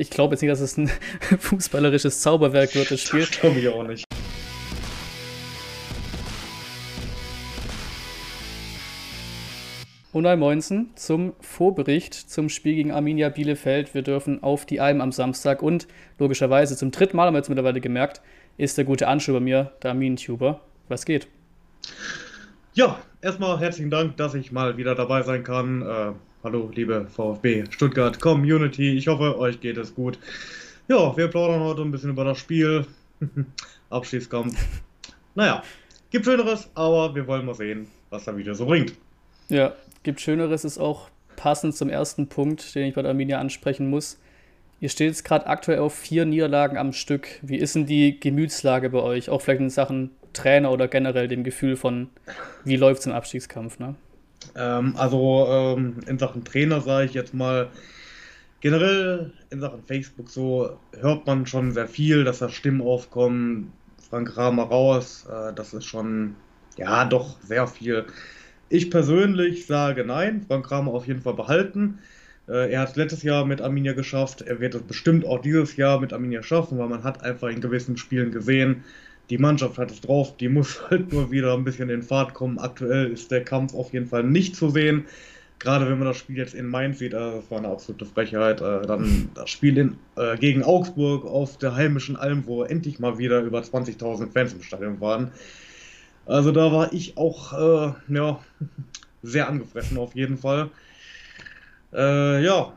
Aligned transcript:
Ich 0.00 0.10
glaube 0.10 0.34
jetzt 0.34 0.42
nicht, 0.42 0.52
dass 0.52 0.60
es 0.60 0.76
ein 0.76 0.88
fußballerisches 1.40 2.20
Zauberwerk 2.20 2.72
wird, 2.76 2.88
das 2.92 3.00
Spiel. 3.00 3.20
Das 3.20 3.32
glaube 3.32 3.58
ich 3.58 3.66
auch 3.66 3.82
nicht. 3.82 4.04
Unai 10.12 10.36
Moinsen 10.36 10.90
zum 10.94 11.32
Vorbericht 11.40 12.14
zum 12.14 12.48
Spiel 12.48 12.76
gegen 12.76 12.92
Arminia 12.92 13.28
Bielefeld. 13.28 13.92
Wir 13.92 14.02
dürfen 14.02 14.40
auf 14.40 14.66
die 14.66 14.78
Alm 14.78 15.00
am 15.00 15.10
Samstag 15.10 15.62
und 15.64 15.88
logischerweise 16.20 16.76
zum 16.76 16.92
dritten 16.92 17.16
Mal, 17.16 17.26
haben 17.26 17.34
wir 17.34 17.38
jetzt 17.38 17.48
mittlerweile 17.48 17.80
gemerkt, 17.80 18.20
ist 18.56 18.78
der 18.78 18.84
gute 18.84 19.08
Anschuh 19.08 19.32
bei 19.32 19.40
mir, 19.40 19.72
der 19.82 19.90
Armin-Tuber. 19.90 20.60
Was 20.86 21.06
geht? 21.06 21.26
Ja, 22.72 23.00
erstmal 23.20 23.58
herzlichen 23.58 23.90
Dank, 23.90 24.16
dass 24.16 24.34
ich 24.34 24.52
mal 24.52 24.76
wieder 24.76 24.94
dabei 24.94 25.22
sein 25.22 25.42
kann. 25.42 25.82
Äh, 25.82 26.12
hallo, 26.44 26.70
liebe 26.74 27.06
VfB 27.08 27.64
Stuttgart 27.70 28.20
Community. 28.20 28.96
Ich 28.96 29.08
hoffe, 29.08 29.38
euch 29.38 29.60
geht 29.60 29.76
es 29.76 29.94
gut. 29.94 30.18
Ja, 30.86 31.16
wir 31.16 31.28
plaudern 31.28 31.60
heute 31.60 31.82
ein 31.82 31.90
bisschen 31.90 32.10
über 32.10 32.24
das 32.24 32.38
Spiel. 32.38 32.86
Abschießkampf. 33.90 34.56
Naja, 35.34 35.62
gibt 36.10 36.24
Schöneres, 36.24 36.70
aber 36.74 37.14
wir 37.14 37.26
wollen 37.26 37.46
mal 37.46 37.54
sehen, 37.54 37.88
was 38.10 38.26
er 38.26 38.36
wieder 38.36 38.54
so 38.54 38.66
bringt. 38.66 38.94
Ja, 39.48 39.74
gibt 40.02 40.20
Schöneres, 40.20 40.64
ist 40.64 40.78
auch 40.78 41.10
passend 41.36 41.74
zum 41.76 41.88
ersten 41.88 42.28
Punkt, 42.28 42.74
den 42.74 42.86
ich 42.86 42.94
bei 42.94 43.02
der 43.02 43.10
Arminia 43.10 43.38
ansprechen 43.38 43.90
muss. 43.90 44.20
Ihr 44.80 44.88
steht 44.88 45.08
jetzt 45.08 45.24
gerade 45.24 45.46
aktuell 45.46 45.80
auf 45.80 45.94
vier 45.94 46.24
Niederlagen 46.24 46.78
am 46.78 46.92
Stück. 46.92 47.28
Wie 47.42 47.56
ist 47.56 47.74
denn 47.74 47.86
die 47.86 48.20
Gemütslage 48.20 48.90
bei 48.90 49.00
euch? 49.00 49.28
Auch 49.28 49.42
vielleicht 49.42 49.60
in 49.60 49.70
Sachen 49.70 50.10
Trainer 50.32 50.70
oder 50.70 50.86
generell 50.86 51.26
dem 51.26 51.42
Gefühl 51.42 51.76
von, 51.76 52.10
wie 52.64 52.76
läuft 52.76 53.00
es 53.00 53.06
im 53.06 53.12
Abstiegskampf? 53.12 53.80
Ne? 53.80 53.96
Ähm, 54.54 54.94
also 54.96 55.46
ähm, 55.48 55.96
in 56.06 56.18
Sachen 56.18 56.44
Trainer 56.44 56.80
sage 56.80 57.06
ich 57.06 57.14
jetzt 57.14 57.34
mal, 57.34 57.68
generell 58.60 59.32
in 59.50 59.60
Sachen 59.60 59.82
Facebook 59.82 60.30
so 60.30 60.78
hört 61.00 61.26
man 61.26 61.46
schon 61.46 61.72
sehr 61.72 61.88
viel, 61.88 62.24
dass 62.24 62.38
da 62.40 62.48
Stimmen 62.48 62.80
aufkommen. 62.82 63.72
Frank 64.08 64.32
Kramer 64.32 64.64
raus, 64.64 65.26
äh, 65.30 65.52
das 65.54 65.74
ist 65.74 65.84
schon, 65.84 66.34
ja, 66.76 67.04
doch 67.04 67.40
sehr 67.42 67.66
viel. 67.66 68.06
Ich 68.70 68.90
persönlich 68.90 69.66
sage 69.66 70.04
nein, 70.04 70.44
Frank 70.46 70.66
Kramer 70.66 70.92
auf 70.92 71.06
jeden 71.06 71.22
Fall 71.22 71.34
behalten. 71.34 71.98
Äh, 72.48 72.72
er 72.72 72.80
hat 72.80 72.90
es 72.90 72.96
letztes 72.96 73.22
Jahr 73.22 73.44
mit 73.44 73.60
Arminia 73.60 73.92
geschafft, 73.92 74.42
er 74.42 74.60
wird 74.60 74.74
es 74.74 74.82
bestimmt 74.82 75.26
auch 75.26 75.40
dieses 75.40 75.76
Jahr 75.76 76.00
mit 76.00 76.12
Arminia 76.12 76.42
schaffen, 76.42 76.78
weil 76.78 76.88
man 76.88 77.04
hat 77.04 77.22
einfach 77.22 77.48
in 77.48 77.60
gewissen 77.60 77.96
Spielen 77.96 78.32
gesehen, 78.32 78.84
die 79.30 79.38
Mannschaft 79.38 79.78
hat 79.78 79.90
es 79.90 80.00
drauf, 80.00 80.36
die 80.36 80.48
muss 80.48 80.80
halt 80.90 81.12
nur 81.12 81.30
wieder 81.30 81.54
ein 81.54 81.64
bisschen 81.64 81.90
in 81.90 82.02
Fahrt 82.02 82.34
kommen. 82.34 82.58
Aktuell 82.58 83.10
ist 83.10 83.30
der 83.30 83.44
Kampf 83.44 83.74
auf 83.74 83.92
jeden 83.92 84.06
Fall 84.06 84.24
nicht 84.24 84.56
zu 84.56 84.70
sehen. 84.70 85.06
Gerade 85.58 85.88
wenn 85.90 85.98
man 85.98 86.06
das 86.06 86.18
Spiel 86.18 86.36
jetzt 86.36 86.54
in 86.54 86.66
Mainz 86.66 87.00
sieht, 87.00 87.14
also 87.14 87.40
das 87.40 87.50
war 87.50 87.58
eine 87.58 87.68
absolute 87.68 88.06
Frechheit. 88.06 88.60
Äh, 88.60 88.82
dann 88.82 89.28
das 89.34 89.50
Spiel 89.50 89.76
in, 89.76 89.96
äh, 90.16 90.36
gegen 90.36 90.62
Augsburg 90.62 91.24
auf 91.24 91.58
der 91.58 91.74
heimischen 91.74 92.16
Alm, 92.16 92.44
wo 92.46 92.62
endlich 92.62 93.00
mal 93.00 93.18
wieder 93.18 93.40
über 93.40 93.60
20.000 93.60 94.30
Fans 94.30 94.52
im 94.52 94.62
Stadion 94.62 95.00
waren. 95.00 95.32
Also 96.26 96.52
da 96.52 96.70
war 96.70 96.92
ich 96.92 97.16
auch 97.16 97.52
äh, 97.54 97.92
ja, 98.14 98.38
sehr 99.22 99.48
angefressen 99.48 99.98
auf 99.98 100.14
jeden 100.14 100.38
Fall. 100.38 100.70
Äh, 101.92 102.44
ja, 102.44 102.72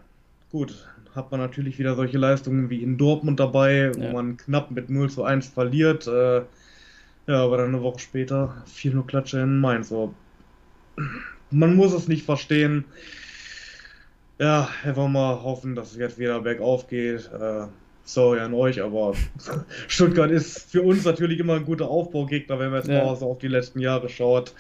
gut, 0.52 0.88
hat 1.16 1.32
man 1.32 1.40
natürlich 1.40 1.78
wieder 1.80 1.96
solche 1.96 2.18
Leistungen 2.18 2.70
wie 2.70 2.82
in 2.82 2.98
Dortmund 2.98 3.40
dabei, 3.40 3.92
wo 3.96 4.12
man 4.12 4.38
knapp 4.38 4.72
mit 4.72 4.90
0 4.90 5.10
zu 5.10 5.24
1 5.24 5.48
verliert. 5.48 6.08
Äh, 6.08 6.42
ja, 7.28 7.44
aber 7.44 7.58
dann 7.58 7.70
eine 7.70 7.82
Woche 7.82 8.00
später 8.00 8.64
4-0 8.68 9.06
Klatsche 9.06 9.40
in 9.40 9.60
Mainz. 9.60 9.90
So. 9.90 10.14
Man 11.50 11.76
muss 11.76 11.94
es 11.94 12.08
nicht 12.08 12.26
verstehen. 12.26 12.86
Ja, 14.40 14.70
einfach 14.84 15.08
mal 15.08 15.44
hoffen, 15.44 15.76
dass 15.76 15.92
es 15.92 15.98
jetzt 15.98 16.18
wieder 16.18 16.42
bergauf 16.42 16.88
geht. 16.88 17.30
Äh, 17.32 17.68
sorry 18.04 18.40
an 18.40 18.54
euch, 18.54 18.82
aber 18.82 19.14
Stuttgart 19.88 20.32
ist 20.32 20.72
für 20.72 20.82
uns 20.82 21.06
natürlich 21.06 21.40
immer 21.40 21.56
ein 21.56 21.66
guter 21.66 21.90
Aufbaugegner, 21.90 22.58
wenn 22.58 22.72
man 22.72 22.80
jetzt 22.80 22.90
ja. 22.90 23.06
mal 23.06 23.16
so 23.16 23.30
auf 23.30 23.38
die 23.38 23.48
letzten 23.48 23.80
Jahre 23.80 24.10
schaut. 24.10 24.54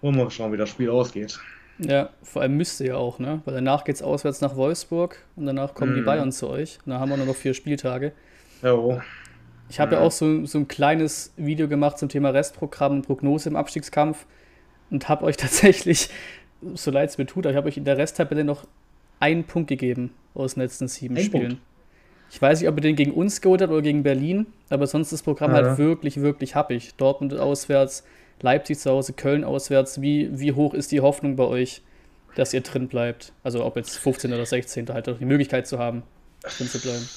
Wollen 0.00 0.16
wir 0.16 0.24
mal 0.24 0.30
schauen, 0.30 0.52
wie 0.52 0.56
das 0.56 0.68
Spiel 0.68 0.90
ausgeht. 0.90 1.38
Ja, 1.78 2.10
vor 2.22 2.42
allem 2.42 2.56
müsste 2.56 2.86
ja 2.86 2.96
auch, 2.96 3.18
ne? 3.18 3.42
Weil 3.44 3.54
danach 3.54 3.84
geht 3.84 3.96
es 3.96 4.02
auswärts 4.02 4.40
nach 4.40 4.56
Wolfsburg 4.56 5.18
und 5.36 5.46
danach 5.46 5.74
kommen 5.74 5.92
mm. 5.92 5.94
die 5.96 6.00
mhm. 6.00 6.06
Bayern 6.06 6.32
zu 6.32 6.48
euch. 6.48 6.78
Und 6.84 6.92
dann 6.92 7.00
haben 7.00 7.10
wir 7.10 7.16
nur 7.18 7.26
noch 7.26 7.36
vier 7.36 7.54
Spieltage. 7.54 8.12
Jo. 8.62 9.00
Ich 9.68 9.80
habe 9.80 9.94
ja. 9.94 10.00
ja 10.00 10.06
auch 10.06 10.12
so, 10.12 10.46
so 10.46 10.58
ein 10.58 10.68
kleines 10.68 11.32
Video 11.36 11.68
gemacht 11.68 11.98
zum 11.98 12.08
Thema 12.08 12.30
Restprogramm 12.30 12.92
und 12.92 13.02
Prognose 13.06 13.48
im 13.48 13.56
Abstiegskampf 13.56 14.26
und 14.90 15.08
habe 15.08 15.24
euch 15.24 15.36
tatsächlich, 15.36 16.08
so 16.74 16.90
leid 16.90 17.10
es 17.10 17.18
mir 17.18 17.26
tut, 17.26 17.44
aber 17.44 17.52
ich 17.52 17.56
habe 17.56 17.68
euch 17.68 17.76
in 17.76 17.84
der 17.84 17.98
Resttabelle 17.98 18.44
noch 18.44 18.66
einen 19.20 19.44
Punkt 19.44 19.68
gegeben 19.68 20.14
aus 20.34 20.54
den 20.54 20.62
letzten 20.62 20.88
sieben 20.88 21.16
ein 21.16 21.24
Spielen. 21.24 21.48
Punkt. 21.48 21.62
Ich 22.30 22.42
weiß 22.42 22.60
nicht, 22.60 22.68
ob 22.68 22.76
ihr 22.76 22.82
den 22.82 22.96
gegen 22.96 23.12
uns 23.12 23.40
geholt 23.40 23.62
habt 23.62 23.72
oder 23.72 23.82
gegen 23.82 24.02
Berlin, 24.02 24.46
aber 24.68 24.86
sonst 24.86 25.08
ist 25.08 25.20
das 25.20 25.22
Programm 25.22 25.52
ja. 25.52 25.58
halt 25.58 25.78
wirklich, 25.78 26.20
wirklich 26.20 26.54
happig. 26.54 26.94
Dortmund 26.96 27.34
auswärts, 27.34 28.04
Leipzig 28.42 28.78
zu 28.78 28.90
Hause, 28.90 29.12
Köln 29.12 29.44
auswärts. 29.44 30.00
Wie, 30.00 30.28
wie 30.32 30.52
hoch 30.52 30.74
ist 30.74 30.92
die 30.92 31.00
Hoffnung 31.00 31.36
bei 31.36 31.44
euch, 31.44 31.82
dass 32.34 32.52
ihr 32.52 32.60
drin 32.60 32.88
bleibt? 32.88 33.32
Also 33.42 33.64
ob 33.64 33.76
jetzt 33.76 33.96
15 33.98 34.32
oder 34.32 34.46
16. 34.46 34.88
halt 34.88 35.06
die 35.20 35.24
Möglichkeit 35.24 35.66
zu 35.66 35.78
haben, 35.78 36.02
drin 36.42 36.66
zu 36.66 36.80
bleiben. 36.80 37.08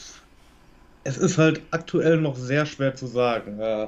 Es 1.03 1.17
ist 1.17 1.37
halt 1.37 1.61
aktuell 1.71 2.17
noch 2.17 2.35
sehr 2.35 2.65
schwer 2.65 2.95
zu 2.95 3.07
sagen. 3.07 3.59
Äh, 3.59 3.87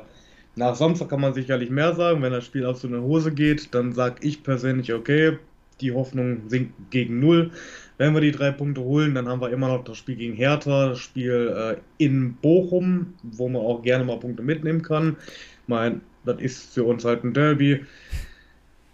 nach 0.56 0.76
Samstag 0.76 1.10
kann 1.10 1.22
man 1.22 1.34
sicherlich 1.34 1.70
mehr 1.70 1.94
sagen. 1.96 2.22
Wenn 2.22 2.34
das 2.34 2.46
Spiel 2.46 2.66
auf 2.66 2.78
so 2.78 2.88
eine 2.88 3.02
Hose 3.02 3.32
geht, 3.32 3.74
dann 3.74 3.94
sage 3.94 4.16
ich 4.22 4.44
persönlich, 4.44 4.94
okay, 4.94 5.38
die 5.80 5.92
Hoffnung 5.92 6.50
sinkt 6.50 6.92
gegen 6.92 7.20
null. 7.20 7.52
Wenn 7.98 8.14
wir 8.14 8.22
die 8.22 8.32
drei 8.32 8.52
Punkte 8.52 8.82
holen, 8.82 9.16
dann 9.16 9.28
haben 9.28 9.42
wir 9.42 9.52
immer 9.52 9.68
noch 9.68 9.84
das 9.84 9.98
Spiel 9.98 10.16
gegen 10.16 10.36
Hertha, 10.36 10.90
das 10.90 11.00
Spiel 11.00 11.54
äh, 11.56 12.04
in 12.04 12.36
Bochum, 12.36 13.14
wo 13.24 13.48
man 13.48 13.62
auch 13.62 13.82
gerne 13.82 14.04
mal 14.04 14.20
Punkte 14.20 14.44
mitnehmen 14.44 14.82
kann. 14.82 15.18
Ich 15.20 15.68
meine, 15.68 16.02
das 16.26 16.40
ist 16.40 16.74
für 16.74 16.84
uns 16.84 17.06
halt 17.06 17.24
ein 17.24 17.34
Derby. 17.34 17.86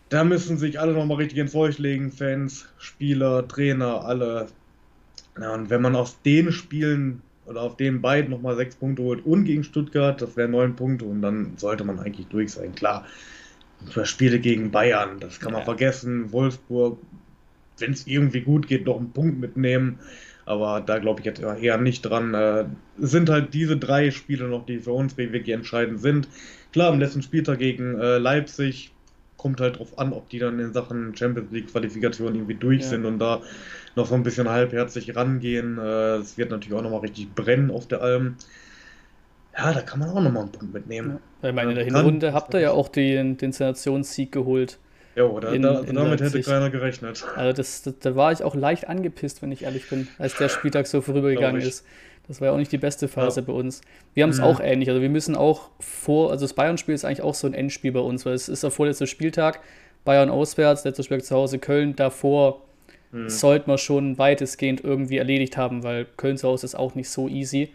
Da 0.09 0.23
müssen 0.23 0.57
sich 0.57 0.79
alle 0.79 0.93
nochmal 0.93 1.17
richtig 1.17 1.37
ins 1.37 1.51
Zeug 1.51 1.77
legen, 1.77 2.11
Fans, 2.11 2.67
Spieler, 2.77 3.47
Trainer, 3.47 4.05
alle. 4.05 4.47
Ja, 5.39 5.53
und 5.53 5.69
wenn 5.69 5.81
man 5.81 5.95
aus 5.95 6.21
den 6.21 6.51
Spielen 6.51 7.21
oder 7.45 7.61
auf 7.61 7.77
den 7.77 8.01
beiden 8.01 8.31
nochmal 8.31 8.55
sechs 8.55 8.75
Punkte 8.75 9.03
holt 9.03 9.25
und 9.25 9.45
gegen 9.45 9.63
Stuttgart, 9.63 10.21
das 10.21 10.35
wären 10.37 10.51
neun 10.51 10.75
Punkte 10.75 11.05
und 11.05 11.21
dann 11.21 11.53
sollte 11.57 11.83
man 11.83 11.99
eigentlich 11.99 12.27
durch 12.27 12.53
sein. 12.53 12.73
Klar, 12.75 13.05
Spiele 14.03 14.39
gegen 14.39 14.71
Bayern, 14.71 15.19
das 15.19 15.39
kann 15.39 15.51
man 15.51 15.61
ja. 15.61 15.65
vergessen. 15.65 16.31
Wolfsburg, 16.31 16.99
wenn 17.77 17.91
es 17.91 18.07
irgendwie 18.07 18.41
gut 18.41 18.67
geht, 18.67 18.85
noch 18.85 18.97
einen 18.97 19.11
Punkt 19.11 19.39
mitnehmen. 19.39 19.99
Aber 20.45 20.79
da 20.79 20.99
glaube 20.99 21.19
ich 21.19 21.25
jetzt 21.25 21.41
eher 21.41 21.77
nicht 21.77 22.03
dran. 22.03 22.33
Äh, 22.33 22.65
es 23.01 23.11
sind 23.11 23.29
halt 23.29 23.53
diese 23.53 23.75
drei 23.75 24.11
Spiele 24.11 24.47
noch, 24.47 24.65
die 24.65 24.79
für 24.79 24.93
uns 24.93 25.17
wirklich 25.17 25.49
entscheidend 25.49 25.99
sind. 25.99 26.29
Klar, 26.77 26.91
am 26.91 26.99
letzten 26.99 27.23
Spieltag 27.23 27.57
gegen 27.57 27.99
äh, 27.99 28.19
Leipzig 28.19 28.91
kommt 29.35 29.59
halt 29.61 29.79
drauf 29.79 29.97
an, 29.97 30.13
ob 30.13 30.29
die 30.29 30.37
dann 30.37 30.59
in 30.59 30.73
Sachen 30.73 31.17
Champions 31.17 31.51
League 31.51 31.71
Qualifikation 31.71 32.35
irgendwie 32.35 32.53
durch 32.53 32.83
ja. 32.83 32.89
sind 32.89 33.03
und 33.03 33.17
da 33.17 33.41
noch 33.95 34.05
so 34.05 34.13
ein 34.13 34.21
bisschen 34.21 34.47
halbherzig 34.47 35.15
rangehen. 35.15 35.79
Äh, 35.79 36.17
es 36.17 36.37
wird 36.37 36.51
natürlich 36.51 36.77
auch 36.77 36.83
nochmal 36.83 36.99
richtig 36.99 37.33
brennen 37.33 37.71
auf 37.71 37.87
der 37.87 38.03
Alm. 38.03 38.35
Ja, 39.57 39.73
da 39.73 39.81
kann 39.81 40.01
man 40.01 40.09
auch 40.09 40.21
nochmal 40.21 40.43
einen 40.43 40.51
Punkt 40.51 40.71
mitnehmen. 40.71 41.13
Ja. 41.13 41.19
Weil 41.41 41.53
meine, 41.53 41.71
in 41.71 41.77
der 41.77 41.85
Hinrunde 41.85 42.31
habt 42.33 42.53
ihr 42.53 42.59
ja 42.59 42.71
auch 42.73 42.89
den, 42.89 43.37
den 43.37 43.53
Sensationssieg 43.53 44.31
geholt. 44.31 44.77
Ja, 45.15 45.27
da, 45.39 45.51
in, 45.51 45.63
da, 45.63 45.79
in 45.79 45.95
damit 45.95 46.19
Leipzig. 46.19 46.45
hätte 46.45 46.51
keiner 46.51 46.69
gerechnet. 46.69 47.25
Also 47.35 47.57
das, 47.57 47.81
das, 47.81 47.95
da 48.01 48.15
war 48.15 48.31
ich 48.31 48.43
auch 48.43 48.53
leicht 48.53 48.87
angepisst, 48.87 49.41
wenn 49.41 49.51
ich 49.51 49.63
ehrlich 49.63 49.89
bin, 49.89 50.09
als 50.19 50.37
der 50.37 50.49
Spieltag 50.49 50.85
so 50.85 51.01
vorübergegangen 51.01 51.59
ist. 51.59 51.83
Das 52.27 52.41
war 52.41 52.47
ja 52.47 52.53
auch 52.53 52.57
nicht 52.57 52.71
die 52.71 52.77
beste 52.77 53.07
Phase 53.07 53.39
ja. 53.39 53.45
bei 53.45 53.53
uns. 53.53 53.81
Wir 54.13 54.23
haben 54.23 54.31
es 54.31 54.39
mhm. 54.39 54.43
auch 54.43 54.59
ähnlich. 54.59 54.89
Also 54.89 55.01
wir 55.01 55.09
müssen 55.09 55.35
auch 55.35 55.69
vor, 55.79 56.31
also 56.31 56.43
das 56.45 56.53
Bayern-Spiel 56.53 56.93
ist 56.93 57.05
eigentlich 57.05 57.21
auch 57.21 57.35
so 57.35 57.47
ein 57.47 57.53
Endspiel 57.53 57.91
bei 57.91 57.99
uns, 57.99 58.25
weil 58.25 58.33
es 58.33 58.49
ist 58.49 58.63
der 58.63 58.71
vorletzte 58.71 59.07
Spieltag, 59.07 59.61
Bayern 60.03 60.29
auswärts, 60.29 60.83
letzter 60.83 61.03
Spieltag 61.03 61.25
zu 61.25 61.35
Hause, 61.35 61.59
Köln 61.59 61.95
davor 61.95 62.61
mhm. 63.11 63.29
sollte 63.29 63.69
man 63.69 63.77
schon 63.77 64.17
weitestgehend 64.17 64.83
irgendwie 64.83 65.17
erledigt 65.17 65.57
haben, 65.57 65.83
weil 65.83 66.05
Köln 66.17 66.37
zu 66.37 66.47
Hause 66.47 66.65
ist 66.65 66.75
auch 66.75 66.95
nicht 66.95 67.09
so 67.09 67.27
easy. 67.27 67.73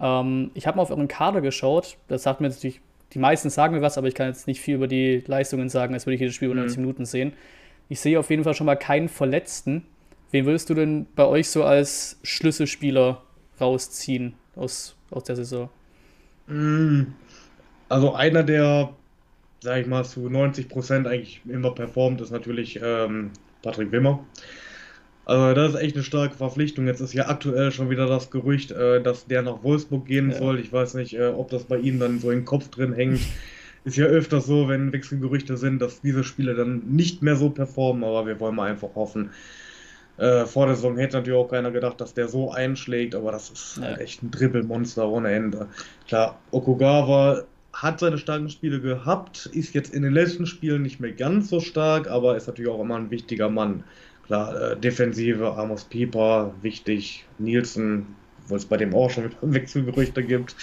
Ähm, 0.00 0.50
ich 0.54 0.66
habe 0.66 0.76
mal 0.76 0.82
auf 0.82 0.90
euren 0.90 1.08
Kader 1.08 1.40
geschaut, 1.40 1.96
das 2.08 2.22
sagt 2.22 2.40
mir 2.40 2.48
natürlich, 2.48 2.80
die 3.12 3.18
meisten 3.18 3.50
sagen 3.50 3.74
mir 3.74 3.82
was, 3.82 3.98
aber 3.98 4.08
ich 4.08 4.14
kann 4.14 4.28
jetzt 4.28 4.46
nicht 4.46 4.60
viel 4.60 4.76
über 4.76 4.86
die 4.86 5.22
Leistungen 5.26 5.68
sagen, 5.68 5.94
als 5.94 6.06
würde 6.06 6.14
ich 6.14 6.20
jedes 6.20 6.34
Spiel 6.34 6.46
über 6.46 6.54
90 6.54 6.78
mhm. 6.78 6.84
Minuten 6.84 7.04
sehen. 7.04 7.32
Ich 7.88 8.00
sehe 8.00 8.18
auf 8.18 8.30
jeden 8.30 8.44
Fall 8.44 8.54
schon 8.54 8.66
mal 8.66 8.76
keinen 8.76 9.08
Verletzten. 9.08 9.84
Wen 10.30 10.46
würdest 10.46 10.70
du 10.70 10.74
denn 10.74 11.06
bei 11.16 11.24
euch 11.24 11.48
so 11.48 11.64
als 11.64 12.20
Schlüsselspieler 12.22 13.20
rausziehen 13.60 14.34
aus, 14.56 14.96
aus 15.10 15.24
der 15.24 15.36
Saison? 15.36 15.68
Mm, 16.46 17.02
also 17.88 18.14
einer, 18.14 18.42
der, 18.42 18.94
sag 19.60 19.80
ich 19.80 19.86
mal, 19.86 20.04
zu 20.04 20.28
90 20.28 20.68
Prozent 20.68 21.06
eigentlich 21.06 21.42
immer 21.48 21.72
performt, 21.72 22.20
ist 22.20 22.30
natürlich 22.30 22.80
ähm, 22.82 23.30
Patrick 23.62 23.92
Wimmer. 23.92 24.24
Also 25.24 25.54
das 25.54 25.74
ist 25.74 25.80
echt 25.80 25.94
eine 25.94 26.04
starke 26.04 26.36
Verpflichtung. 26.36 26.86
Jetzt 26.86 27.00
ist 27.00 27.14
ja 27.14 27.28
aktuell 27.28 27.70
schon 27.70 27.90
wieder 27.90 28.06
das 28.06 28.30
Gerücht, 28.30 28.72
äh, 28.72 29.00
dass 29.00 29.26
der 29.26 29.42
nach 29.42 29.62
Wolfsburg 29.62 30.06
gehen 30.06 30.30
ja. 30.30 30.38
soll. 30.38 30.58
Ich 30.58 30.72
weiß 30.72 30.94
nicht, 30.94 31.14
äh, 31.14 31.28
ob 31.28 31.50
das 31.50 31.64
bei 31.64 31.78
ihm 31.78 32.00
dann 32.00 32.18
so 32.18 32.30
im 32.30 32.44
Kopf 32.44 32.68
drin 32.68 32.92
hängt. 32.92 33.20
Ist 33.84 33.96
ja 33.96 34.04
öfter 34.04 34.42
so, 34.42 34.68
wenn 34.68 34.92
Wechselgerüchte 34.92 35.56
sind, 35.56 35.80
dass 35.80 36.02
diese 36.02 36.22
Spieler 36.22 36.54
dann 36.54 36.82
nicht 36.88 37.22
mehr 37.22 37.36
so 37.36 37.48
performen, 37.48 38.04
aber 38.04 38.26
wir 38.26 38.38
wollen 38.38 38.54
mal 38.54 38.70
einfach 38.70 38.94
hoffen, 38.94 39.30
Äh, 40.20 40.44
vor 40.44 40.66
der 40.66 40.76
Saison 40.76 40.98
hätte 40.98 41.16
natürlich 41.16 41.38
auch 41.38 41.48
keiner 41.48 41.70
gedacht, 41.70 41.98
dass 41.98 42.12
der 42.12 42.28
so 42.28 42.52
einschlägt, 42.52 43.14
aber 43.14 43.32
das 43.32 43.48
ist 43.48 43.78
ja. 43.78 43.84
halt 43.84 44.00
echt 44.00 44.22
ein 44.22 44.30
Dribbelmonster 44.30 45.08
ohne 45.08 45.30
Ende. 45.30 45.66
Klar, 46.06 46.38
Okugawa 46.50 47.44
hat 47.72 48.00
seine 48.00 48.18
starken 48.18 48.50
Spiele 48.50 48.80
gehabt, 48.80 49.46
ist 49.46 49.72
jetzt 49.72 49.94
in 49.94 50.02
den 50.02 50.12
letzten 50.12 50.44
Spielen 50.44 50.82
nicht 50.82 51.00
mehr 51.00 51.12
ganz 51.12 51.48
so 51.48 51.60
stark, 51.60 52.10
aber 52.10 52.36
ist 52.36 52.46
natürlich 52.46 52.70
auch 52.70 52.82
immer 52.82 52.96
ein 52.96 53.10
wichtiger 53.10 53.48
Mann. 53.48 53.84
Klar, 54.26 54.72
äh, 54.72 54.76
Defensive, 54.76 55.54
Amos 55.56 55.84
Pieper, 55.84 56.52
wichtig, 56.60 57.24
Nielsen, 57.38 58.14
wo 58.46 58.56
es 58.56 58.66
bei 58.66 58.76
dem 58.76 58.94
auch 58.94 59.08
schon 59.08 59.32
Wechselgerüchte 59.40 60.22
gibt. 60.22 60.54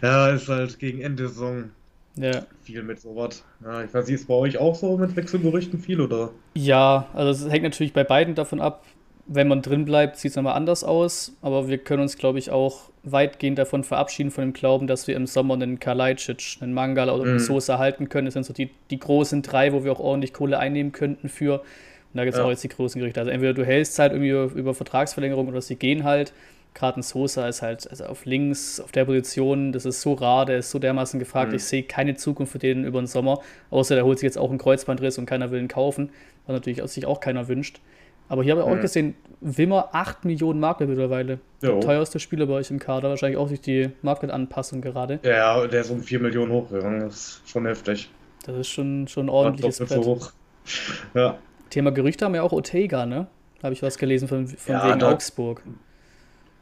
Ja, 0.00 0.28
ist 0.28 0.48
halt 0.48 0.78
gegen 0.78 1.00
Ende 1.00 1.26
Saison 1.26 1.70
ja. 2.16 2.44
viel 2.62 2.82
mit 2.82 3.00
sowas. 3.00 3.44
Ja, 3.64 3.82
ich 3.82 3.92
weiß 3.92 4.06
nicht, 4.06 4.16
ist 4.16 4.28
bei 4.28 4.34
euch 4.34 4.58
auch 4.58 4.74
so 4.74 4.96
mit 4.96 5.16
Wechselgerüchten 5.16 5.78
viel, 5.78 6.00
oder? 6.00 6.30
Ja, 6.54 7.08
also 7.14 7.46
es 7.46 7.52
hängt 7.52 7.64
natürlich 7.64 7.92
bei 7.92 8.04
beiden 8.04 8.34
davon 8.34 8.60
ab, 8.60 8.84
wenn 9.26 9.48
man 9.48 9.62
drin 9.62 9.84
bleibt, 9.84 10.16
sieht 10.16 10.30
es 10.30 10.36
nochmal 10.36 10.54
anders 10.54 10.84
aus. 10.84 11.36
Aber 11.42 11.68
wir 11.68 11.78
können 11.78 12.02
uns, 12.02 12.16
glaube 12.16 12.38
ich, 12.38 12.50
auch 12.50 12.90
weitgehend 13.04 13.58
davon 13.58 13.84
verabschieden, 13.84 14.30
von 14.30 14.42
dem 14.42 14.52
Glauben, 14.52 14.86
dass 14.86 15.06
wir 15.06 15.16
im 15.16 15.26
Sommer 15.26 15.54
einen 15.54 15.80
Kalajdzic, 15.80 16.58
einen 16.60 16.74
Mangala 16.74 17.14
oder 17.14 17.24
einen 17.24 17.34
mhm. 17.34 17.38
Sosa 17.38 17.78
halten 17.78 18.08
können. 18.08 18.26
Das 18.26 18.34
sind 18.34 18.44
so 18.44 18.52
die, 18.52 18.70
die 18.90 18.98
großen 18.98 19.42
drei, 19.42 19.72
wo 19.72 19.84
wir 19.84 19.92
auch 19.92 20.00
ordentlich 20.00 20.32
Kohle 20.32 20.58
einnehmen 20.58 20.92
könnten 20.92 21.28
für. 21.28 21.60
Und 21.60 22.18
da 22.18 22.24
gibt 22.24 22.34
es 22.34 22.38
ja. 22.38 22.44
auch 22.44 22.50
jetzt 22.50 22.64
die 22.64 22.68
großen 22.68 22.98
Gerichte. 23.00 23.20
Also 23.20 23.30
entweder 23.30 23.54
du 23.54 23.64
hältst 23.64 23.98
halt 23.98 24.12
irgendwie 24.12 24.30
über, 24.30 24.44
über 24.52 24.74
Vertragsverlängerung 24.74 25.48
oder 25.48 25.62
sie 25.62 25.76
gehen 25.76 26.04
halt. 26.04 26.32
Gerade 26.74 27.00
ein 27.00 27.02
Sosa 27.02 27.48
ist 27.48 27.60
halt 27.60 27.88
also 27.90 28.04
auf 28.04 28.24
links, 28.24 28.80
auf 28.80 28.92
der 28.92 29.04
Position, 29.04 29.72
das 29.72 29.84
ist 29.84 30.00
so 30.00 30.14
rar, 30.14 30.46
der 30.46 30.58
ist 30.58 30.70
so 30.70 30.78
dermaßen 30.78 31.18
gefragt. 31.20 31.50
Mhm. 31.50 31.56
Ich 31.56 31.64
sehe 31.64 31.82
keine 31.82 32.14
Zukunft 32.14 32.52
für 32.52 32.58
den 32.58 32.84
über 32.84 33.00
den 33.00 33.06
Sommer. 33.06 33.40
Außer 33.70 33.94
der 33.94 34.04
holt 34.04 34.18
sich 34.18 34.26
jetzt 34.26 34.38
auch 34.38 34.48
einen 34.48 34.58
Kreuzbandriss 34.58 35.18
und 35.18 35.26
keiner 35.26 35.50
will 35.50 35.60
ihn 35.60 35.68
kaufen, 35.68 36.10
was 36.46 36.54
natürlich 36.54 36.82
sich 36.90 37.06
auch 37.06 37.20
keiner 37.20 37.48
wünscht. 37.48 37.80
Aber 38.28 38.42
hier 38.42 38.52
habe 38.52 38.62
ich 38.62 38.66
auch 38.66 38.76
mhm. 38.76 38.80
gesehen, 38.80 39.14
Wimmer 39.42 39.90
8 39.92 40.24
Millionen 40.24 40.58
Mark 40.60 40.80
mittlerweile. 40.80 41.40
Der 41.60 41.78
teuerste 41.80 42.18
Spieler 42.18 42.46
bei 42.46 42.54
euch 42.54 42.70
im 42.70 42.78
Kader, 42.78 43.10
wahrscheinlich 43.10 43.36
auch 43.36 43.48
durch 43.48 43.60
die 43.60 43.90
Market-Anpassung 44.00 44.80
gerade. 44.80 45.20
Ja, 45.22 45.66
der 45.66 45.82
ist 45.82 45.90
um 45.90 46.02
4 46.02 46.20
Millionen 46.20 46.50
hochgegangen, 46.50 47.00
das 47.00 47.14
ist 47.14 47.50
schon 47.50 47.66
heftig. 47.66 48.08
Das 48.46 48.56
ist 48.56 48.68
schon, 48.68 49.06
schon 49.08 49.26
ein 49.26 49.28
ordentliches 49.28 49.78
Brett. 49.78 49.88
So 49.88 50.04
hoch. 50.04 50.32
Ja. 51.14 51.38
Thema 51.70 51.90
Gerüchte 51.90 52.24
haben 52.24 52.36
ja 52.36 52.42
auch 52.42 52.52
Ortega, 52.52 53.04
ne? 53.04 53.26
Habe 53.62 53.74
ich 53.74 53.82
was 53.82 53.98
gelesen 53.98 54.28
von, 54.28 54.46
von 54.46 54.74
ja, 54.74 54.88
wegen 54.88 55.02
Augsburg. 55.02 55.60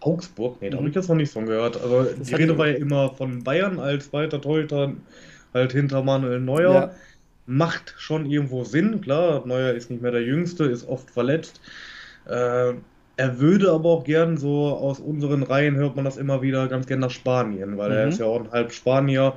Augsburg? 0.00 0.61
Nee, 0.61 0.70
da 0.70 0.79
habe 0.79 0.88
ich 0.88 0.94
mhm. 0.94 1.00
jetzt 1.00 1.08
noch 1.08 1.17
nicht 1.17 1.32
von 1.32 1.47
gehört. 1.47 1.81
Also 1.81 2.05
das 2.05 2.29
die 2.29 2.35
Rede 2.35 2.56
war 2.56 2.69
ja 2.69 2.76
immer 2.76 3.11
von 3.11 3.44
Bayern 3.44 3.79
als 3.79 4.12
weiter 4.12 4.41
Torhüter, 4.41 4.93
halt 5.55 5.73
hinter 5.73 6.02
Manuel 6.02 6.41
Neuer. 6.41 6.73
Ja 6.73 6.91
macht 7.50 7.94
schon 7.99 8.26
irgendwo 8.26 8.62
Sinn. 8.62 9.00
Klar, 9.00 9.43
Neuer 9.44 9.75
ist 9.75 9.91
nicht 9.91 10.00
mehr 10.00 10.12
der 10.12 10.23
Jüngste, 10.23 10.64
ist 10.64 10.88
oft 10.88 11.11
verletzt. 11.11 11.61
Äh, 12.26 12.75
er 13.17 13.38
würde 13.38 13.73
aber 13.73 13.88
auch 13.91 14.05
gern 14.05 14.38
so 14.38 14.69
aus 14.69 15.00
unseren 15.00 15.43
Reihen 15.43 15.75
hört 15.75 15.97
man 15.97 16.05
das 16.05 16.17
immer 16.17 16.43
wieder 16.43 16.69
ganz 16.69 16.87
gern 16.87 17.00
nach 17.00 17.11
Spanien, 17.11 17.76
weil 17.76 17.91
mhm. 17.91 17.97
er 17.97 18.08
ist 18.08 18.20
ja 18.20 18.26
auch 18.26 18.41
ein 18.41 18.52
halb 18.52 18.73
Spanier. 18.73 19.35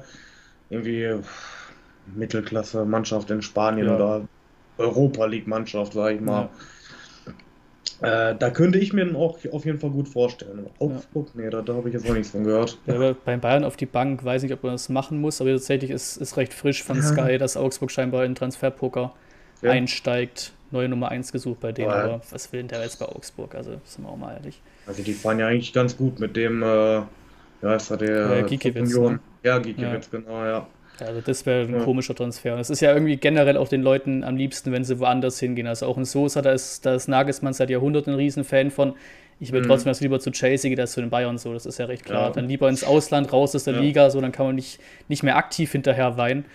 Irgendwie 0.69 1.15
Mittelklasse-Mannschaft 2.15 3.31
in 3.31 3.41
Spanien 3.41 3.87
ja. 3.87 3.95
oder 3.95 4.27
Europa 4.77 5.25
League-Mannschaft, 5.25 5.93
sag 5.93 6.13
ich 6.13 6.21
mal. 6.21 6.43
Ja. 6.43 6.49
Äh, 8.01 8.35
da 8.37 8.49
könnte 8.49 8.79
ich 8.79 8.93
mir 8.93 9.15
auch 9.15 9.37
auf 9.51 9.65
jeden 9.65 9.79
Fall 9.79 9.89
gut 9.89 10.07
vorstellen. 10.07 10.67
Augsburg, 10.79 11.29
ja. 11.35 11.41
nee, 11.41 11.49
da, 11.49 11.61
da 11.61 11.73
habe 11.73 11.89
ich 11.89 11.93
jetzt 11.93 12.07
noch 12.07 12.13
nichts 12.13 12.31
von 12.31 12.43
gehört. 12.43 12.77
Ja, 12.85 13.15
beim 13.25 13.39
Bayern 13.39 13.63
auf 13.63 13.77
die 13.77 13.85
Bank 13.85 14.23
weiß 14.23 14.43
ich 14.43 14.49
nicht, 14.49 14.57
ob 14.57 14.63
man 14.63 14.73
das 14.73 14.89
machen 14.89 15.21
muss, 15.21 15.41
aber 15.41 15.51
tatsächlich 15.51 15.91
ist 15.91 16.19
es 16.19 16.37
recht 16.37 16.53
frisch 16.53 16.83
von 16.83 17.01
Sky, 17.01 17.37
dass 17.37 17.57
Augsburg 17.57 17.91
scheinbar 17.91 18.25
in 18.25 18.35
Transferpoker 18.35 19.13
ja. 19.61 19.71
einsteigt. 19.71 20.53
Neue 20.71 20.89
Nummer 20.89 21.09
1 21.09 21.31
gesucht 21.31 21.59
bei 21.59 21.71
denen, 21.71 21.91
aber 21.91 22.21
was 22.31 22.51
will 22.51 22.61
denn 22.61 22.67
der 22.67 22.81
jetzt 22.81 22.97
bei 22.97 23.05
Augsburg? 23.05 23.53
Also, 23.53 23.79
sind 23.85 24.05
wir 24.05 24.09
auch 24.09 24.17
mal 24.17 24.33
ehrlich. 24.33 24.59
Also, 24.87 25.03
die 25.03 25.13
fahren 25.13 25.37
ja 25.37 25.47
eigentlich 25.47 25.71
ganz 25.71 25.95
gut 25.95 26.19
mit 26.19 26.35
dem, 26.35 26.63
äh, 26.63 26.65
ja, 26.65 27.75
ist 27.75 27.91
da 27.91 27.95
der. 27.95 28.37
Äh, 28.37 28.43
Gikiewicz, 28.43 28.95
ne? 28.95 29.19
Ja, 29.43 29.59
Gikiewicz, 29.59 30.09
genau, 30.09 30.43
ja. 30.43 30.67
Also 30.99 31.21
das 31.21 31.45
wäre 31.45 31.65
ein 31.65 31.73
ja. 31.73 31.83
komischer 31.83 32.15
Transfer. 32.15 32.53
Und 32.53 32.59
das 32.59 32.69
ist 32.69 32.81
ja 32.81 32.93
irgendwie 32.93 33.17
generell 33.17 33.57
auch 33.57 33.67
den 33.67 33.81
Leuten 33.81 34.23
am 34.23 34.35
liebsten, 34.35 34.71
wenn 34.71 34.83
sie 34.83 34.99
woanders 34.99 35.39
hingehen. 35.39 35.67
Also 35.67 35.87
auch 35.87 35.97
ein 35.97 36.05
Sosa, 36.05 36.41
da 36.41 36.51
ist, 36.51 36.85
da 36.85 36.95
ist 36.95 37.07
Nagelsmann 37.07 37.53
seit 37.53 37.69
Jahrhunderten 37.69 38.13
ein 38.13 38.17
Riesenfan 38.17 38.71
von. 38.71 38.93
Ich 39.39 39.51
will 39.51 39.61
mhm. 39.61 39.67
trotzdem 39.67 39.89
das 39.89 40.01
lieber 40.01 40.19
zu 40.19 40.31
Chelsea 40.31 40.79
als 40.79 40.93
zu 40.93 41.01
den 41.01 41.09
Bayern 41.09 41.37
so, 41.37 41.53
das 41.53 41.65
ist 41.65 41.79
ja 41.79 41.85
recht 41.85 42.05
klar. 42.05 42.27
Ja. 42.27 42.29
Dann 42.29 42.47
lieber 42.47 42.69
ins 42.69 42.83
Ausland, 42.83 43.33
raus 43.33 43.55
aus 43.55 43.63
der 43.63 43.73
ja. 43.73 43.81
Liga, 43.81 44.09
so, 44.09 44.21
dann 44.21 44.31
kann 44.31 44.45
man 44.45 44.55
nicht, 44.55 44.79
nicht 45.07 45.23
mehr 45.23 45.35
aktiv 45.35 45.71
hinterher 45.71 46.17
weinen. 46.17 46.45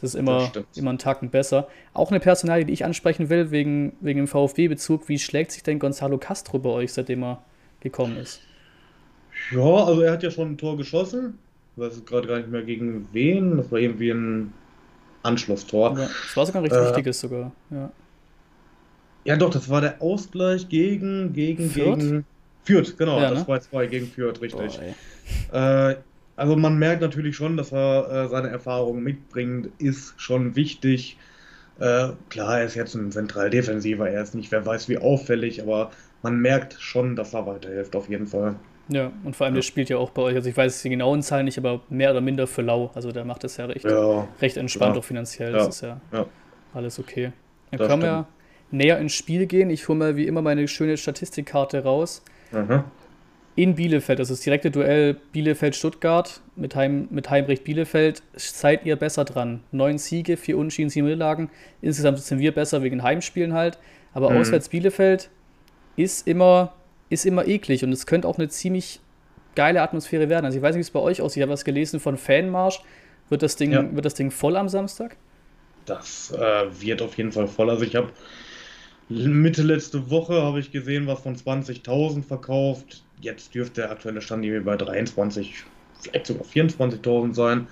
Das 0.00 0.14
ist 0.14 0.18
immer, 0.18 0.50
das 0.54 0.64
immer 0.76 0.90
einen 0.90 0.98
Tacken 0.98 1.28
besser. 1.28 1.68
Auch 1.92 2.10
eine 2.10 2.20
Personalie, 2.20 2.64
die 2.64 2.72
ich 2.72 2.84
ansprechen 2.84 3.28
will, 3.28 3.50
wegen, 3.50 3.92
wegen 4.00 4.20
dem 4.20 4.28
VfB-Bezug. 4.28 5.08
Wie 5.08 5.18
schlägt 5.18 5.52
sich 5.52 5.62
denn 5.62 5.78
Gonzalo 5.78 6.16
Castro 6.16 6.58
bei 6.58 6.70
euch, 6.70 6.94
seitdem 6.94 7.22
er 7.22 7.42
gekommen 7.80 8.16
ist? 8.16 8.40
Ja, 9.52 9.60
also 9.60 10.00
er 10.00 10.12
hat 10.12 10.22
ja 10.22 10.30
schon 10.30 10.52
ein 10.52 10.58
Tor 10.58 10.78
geschossen 10.78 11.38
weiß 11.80 12.04
gerade 12.04 12.28
gar 12.28 12.38
nicht 12.38 12.50
mehr 12.50 12.62
gegen 12.62 13.08
wen. 13.12 13.56
Das 13.56 13.72
war 13.72 13.78
irgendwie 13.78 14.10
ein 14.10 14.52
Anschlusstor. 15.22 15.98
Ja, 15.98 16.06
das 16.06 16.36
war 16.36 16.46
sogar 16.46 16.62
ein 16.62 16.64
richtig 16.64 16.82
äh, 16.82 16.88
wichtiges 16.88 17.20
sogar, 17.20 17.52
ja. 17.70 17.90
Ja, 19.24 19.36
doch, 19.36 19.50
das 19.50 19.68
war 19.68 19.80
der 19.80 20.00
Ausgleich 20.00 20.68
gegen, 20.68 21.32
gegen, 21.32 21.68
Fürth? 21.68 21.98
gegen. 21.98 22.24
Fürth, 22.64 22.96
genau, 22.96 23.20
ja, 23.20 23.30
das 23.30 23.40
ne? 23.40 23.48
war 23.48 23.60
2 23.60 23.86
gegen 23.86 24.06
Fürth, 24.06 24.40
richtig. 24.40 24.80
Boah, 25.50 25.90
äh, 25.90 25.96
also 26.36 26.56
man 26.56 26.78
merkt 26.78 27.02
natürlich 27.02 27.36
schon, 27.36 27.56
dass 27.56 27.72
er 27.72 28.10
äh, 28.10 28.28
seine 28.28 28.48
Erfahrungen 28.48 29.02
mitbringt, 29.02 29.70
ist 29.78 30.14
schon 30.18 30.56
wichtig. 30.56 31.18
Äh, 31.78 32.10
klar, 32.28 32.60
er 32.60 32.66
ist 32.66 32.76
jetzt 32.76 32.94
ein 32.94 33.10
Zentraldefensiver, 33.10 34.08
er 34.08 34.22
ist 34.22 34.34
nicht, 34.34 34.50
wer 34.52 34.64
weiß 34.64 34.88
wie 34.88 34.98
auffällig, 34.98 35.62
aber 35.62 35.90
man 36.22 36.38
merkt 36.38 36.76
schon, 36.78 37.16
dass 37.16 37.34
er 37.34 37.46
weiterhilft, 37.46 37.94
auf 37.96 38.08
jeden 38.08 38.26
Fall. 38.26 38.56
Ja, 38.90 39.12
und 39.24 39.36
vor 39.36 39.46
allem, 39.46 39.54
der 39.54 39.62
spielt 39.62 39.88
ja 39.88 39.98
auch 39.98 40.10
bei 40.10 40.22
euch, 40.22 40.34
also 40.34 40.48
ich 40.48 40.56
weiß 40.56 40.82
die 40.82 40.90
genauen 40.90 41.22
Zahlen 41.22 41.44
nicht, 41.44 41.58
aber 41.58 41.80
mehr 41.88 42.10
oder 42.10 42.20
minder 42.20 42.46
für 42.46 42.62
lau. 42.62 42.90
Also 42.94 43.12
der 43.12 43.24
macht 43.24 43.44
das 43.44 43.56
ja 43.56 43.66
recht, 43.66 43.84
ja, 43.84 44.26
recht 44.42 44.56
entspannt, 44.56 44.96
ja. 44.96 45.00
auch 45.00 45.04
finanziell. 45.04 45.52
Das 45.52 45.68
ist 45.68 45.82
ja, 45.82 46.00
alles 46.74 46.98
okay. 46.98 47.32
Dann 47.70 47.78
das 47.78 47.88
können 47.88 48.02
wir 48.02 48.26
näher 48.72 48.98
ins 48.98 49.12
Spiel 49.12 49.46
gehen. 49.46 49.70
Ich 49.70 49.88
hole 49.88 49.98
mal 49.98 50.16
wie 50.16 50.26
immer 50.26 50.42
meine 50.42 50.66
schöne 50.66 50.96
Statistikkarte 50.96 51.84
raus. 51.84 52.22
Mhm. 52.50 52.84
In 53.56 53.74
Bielefeld, 53.74 54.18
das 54.18 54.30
ist 54.30 54.38
das 54.38 54.44
direkte 54.44 54.70
Duell 54.70 55.16
Bielefeld-Stuttgart 55.32 56.40
mit, 56.56 56.74
Heim, 56.74 57.08
mit 57.10 57.30
Heimrecht 57.30 57.64
Bielefeld, 57.64 58.22
seid 58.34 58.86
ihr 58.86 58.96
besser 58.96 59.24
dran. 59.24 59.60
Neun 59.70 59.98
Siege, 59.98 60.36
vier 60.36 60.56
Unschieden, 60.56 60.88
sieben 60.88 61.06
Niederlagen. 61.06 61.50
Insgesamt 61.82 62.18
sind 62.20 62.38
wir 62.38 62.52
besser 62.52 62.82
wegen 62.82 63.02
Heimspielen 63.02 63.52
halt. 63.52 63.78
Aber 64.14 64.30
mhm. 64.30 64.38
auswärts 64.38 64.68
Bielefeld 64.68 65.30
ist 65.96 66.26
immer 66.26 66.72
ist 67.10 67.26
immer 67.26 67.46
eklig 67.46 67.84
und 67.84 67.92
es 67.92 68.06
könnte 68.06 68.26
auch 68.26 68.38
eine 68.38 68.48
ziemlich 68.48 69.00
geile 69.54 69.82
Atmosphäre 69.82 70.28
werden. 70.28 70.46
Also 70.46 70.56
ich 70.56 70.62
weiß 70.62 70.74
nicht, 70.74 70.78
wie 70.78 70.88
es 70.88 70.90
bei 70.90 71.00
euch 71.00 71.20
aussieht. 71.20 71.38
Ich 71.38 71.42
habe 71.42 71.52
was 71.52 71.64
gelesen 71.64 72.00
von 72.00 72.16
Fanmarsch. 72.16 72.80
Wird 73.28 73.42
das 73.42 73.56
Ding, 73.56 73.72
ja. 73.72 73.94
wird 73.94 74.04
das 74.04 74.14
Ding 74.14 74.30
voll 74.30 74.56
am 74.56 74.68
Samstag? 74.68 75.16
Das 75.86 76.32
äh, 76.32 76.66
wird 76.80 77.02
auf 77.02 77.16
jeden 77.18 77.32
Fall 77.32 77.46
voll. 77.46 77.68
Also 77.68 77.84
ich 77.84 77.96
habe 77.96 78.10
Mitte 79.08 79.62
letzte 79.62 80.10
Woche 80.10 80.40
habe 80.40 80.60
ich 80.60 80.70
gesehen, 80.70 81.06
was 81.08 81.20
von 81.20 81.34
20.000 81.34 82.22
verkauft. 82.22 83.02
Jetzt 83.20 83.54
dürfte 83.54 83.82
der 83.82 83.90
aktuelle 83.90 84.20
Stand 84.20 84.44
irgendwie 84.44 84.64
bei 84.64 84.76
23, 84.76 85.64
vielleicht 86.00 86.26
sogar 86.26 86.44
24.000 86.44 87.34
sein. 87.34 87.66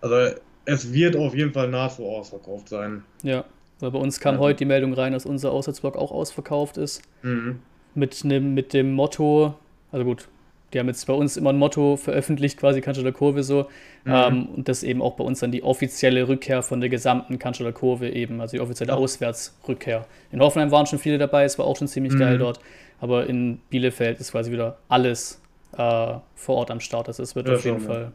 Also 0.00 0.36
es 0.66 0.92
wird 0.92 1.16
auf 1.16 1.34
jeden 1.34 1.52
Fall 1.52 1.68
nahezu 1.68 2.06
ausverkauft 2.06 2.68
sein. 2.68 3.02
Ja, 3.22 3.44
weil 3.80 3.90
bei 3.90 3.98
uns 3.98 4.20
kam 4.20 4.36
ja. 4.36 4.40
heute 4.40 4.58
die 4.58 4.64
Meldung 4.66 4.92
rein, 4.94 5.12
dass 5.12 5.26
unser 5.26 5.50
Auswärtsblock 5.50 5.96
auch 5.96 6.12
ausverkauft 6.12 6.76
ist. 6.76 7.02
Mhm 7.22 7.58
mit, 7.94 8.24
ne, 8.24 8.40
mit 8.40 8.72
dem 8.72 8.92
Motto, 8.92 9.54
also 9.92 10.04
gut, 10.04 10.28
die 10.72 10.80
haben 10.80 10.88
jetzt 10.88 11.06
bei 11.06 11.12
uns 11.12 11.36
immer 11.36 11.50
ein 11.50 11.58
Motto 11.58 11.96
veröffentlicht, 11.96 12.58
quasi 12.58 12.80
Kanzler 12.80 13.12
Kurve 13.12 13.44
so. 13.44 13.68
Mhm. 14.04 14.12
Ähm, 14.12 14.46
und 14.56 14.68
das 14.68 14.82
eben 14.82 15.00
auch 15.00 15.14
bei 15.14 15.22
uns 15.22 15.38
dann 15.38 15.52
die 15.52 15.62
offizielle 15.62 16.26
Rückkehr 16.26 16.62
von 16.62 16.80
der 16.80 16.90
gesamten 16.90 17.38
Kanzler 17.38 17.72
Kurve 17.72 18.10
eben, 18.10 18.40
also 18.40 18.56
die 18.56 18.60
offizielle 18.60 18.90
ja. 18.92 18.98
Auswärtsrückkehr. 18.98 20.06
In 20.32 20.40
Hoffenheim 20.40 20.72
waren 20.72 20.86
schon 20.86 20.98
viele 20.98 21.16
dabei, 21.16 21.44
es 21.44 21.58
war 21.58 21.66
auch 21.66 21.76
schon 21.76 21.86
ziemlich 21.86 22.14
mhm. 22.14 22.18
geil 22.18 22.38
dort. 22.38 22.58
Aber 23.00 23.26
in 23.26 23.58
Bielefeld 23.70 24.18
ist 24.18 24.32
quasi 24.32 24.50
wieder 24.50 24.78
alles 24.88 25.40
äh, 25.76 26.14
vor 26.34 26.56
Ort 26.56 26.70
am 26.70 26.80
Start. 26.80 27.06
Das 27.06 27.18
ist, 27.18 27.36
wird 27.36 27.48
ja, 27.48 27.54
auf 27.54 27.64
jeden 27.64 27.80
Fall. 27.80 28.12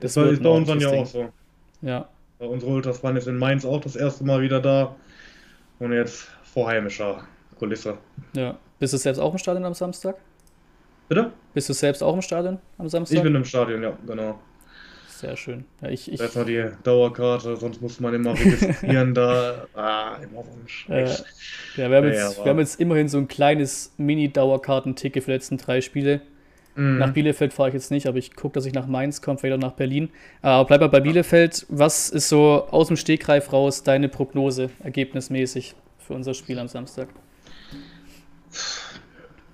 Das, 0.00 0.14
das 0.14 0.32
ist 0.32 0.42
bei 0.42 0.48
uns 0.48 0.68
dann 0.68 0.80
ja 0.80 0.90
auch 0.90 1.06
so. 1.06 1.28
Ja. 1.82 2.08
Bei 2.38 2.46
unsere 2.46 2.72
Ultras 2.72 3.02
waren 3.04 3.16
jetzt 3.16 3.28
in 3.28 3.36
Mainz 3.36 3.64
auch 3.64 3.80
das 3.80 3.96
erste 3.96 4.24
Mal 4.24 4.40
wieder 4.40 4.60
da. 4.60 4.96
Und 5.78 5.92
jetzt 5.92 6.28
vor 6.42 6.68
heimischer 6.68 7.24
Kulisse. 7.58 7.98
Ja. 8.34 8.56
Bist 8.82 8.94
du 8.94 8.98
selbst 8.98 9.20
auch 9.20 9.30
im 9.30 9.38
Stadion 9.38 9.64
am 9.64 9.74
Samstag? 9.74 10.16
Bitte? 11.08 11.30
Bist 11.54 11.68
du 11.68 11.72
selbst 11.72 12.02
auch 12.02 12.14
im 12.14 12.20
Stadion 12.20 12.58
am 12.78 12.88
Samstag? 12.88 13.16
Ich 13.16 13.22
bin 13.22 13.32
im 13.32 13.44
Stadion, 13.44 13.80
ja, 13.80 13.96
genau. 14.04 14.40
Sehr 15.06 15.36
schön. 15.36 15.64
Ja, 15.80 15.88
ich, 15.88 16.10
ich, 16.10 16.18
war 16.34 16.44
die 16.44 16.64
Dauerkarte, 16.82 17.56
sonst 17.56 17.80
muss 17.80 18.00
man 18.00 18.12
immer 18.12 18.32
registrieren 18.32 19.14
da. 19.14 19.68
Ah, 19.72 20.16
immer 20.16 20.44
Wunsch. 20.44 20.88
Äh, 20.88 21.04
ja, 21.76 21.90
wir 21.90 21.96
haben, 21.96 22.08
jetzt, 22.08 22.38
ja, 22.38 22.44
wir 22.44 22.50
haben 22.50 22.58
jetzt 22.58 22.80
immerhin 22.80 23.06
so 23.06 23.18
ein 23.18 23.28
kleines 23.28 23.94
Mini-Dauerkartenticket 23.98 25.22
für 25.22 25.30
die 25.30 25.36
letzten 25.36 25.58
drei 25.58 25.80
Spiele. 25.80 26.20
Mhm. 26.74 26.98
Nach 26.98 27.12
Bielefeld 27.12 27.52
fahre 27.52 27.68
ich 27.68 27.74
jetzt 27.74 27.92
nicht, 27.92 28.08
aber 28.08 28.18
ich 28.18 28.34
gucke, 28.34 28.54
dass 28.54 28.66
ich 28.66 28.72
nach 28.72 28.88
Mainz 28.88 29.22
komme, 29.22 29.38
vielleicht 29.38 29.54
auch 29.58 29.64
nach 29.64 29.74
Berlin. 29.74 30.08
Aber 30.40 30.66
bleib 30.66 30.80
mal 30.80 30.88
bei 30.88 30.98
Bielefeld. 30.98 31.66
Was 31.68 32.10
ist 32.10 32.28
so 32.28 32.66
aus 32.68 32.88
dem 32.88 32.96
Stegreif 32.96 33.52
raus 33.52 33.84
deine 33.84 34.08
Prognose, 34.08 34.70
ergebnismäßig, 34.82 35.76
für 36.00 36.14
unser 36.14 36.34
Spiel 36.34 36.58
am 36.58 36.66
Samstag? 36.66 37.06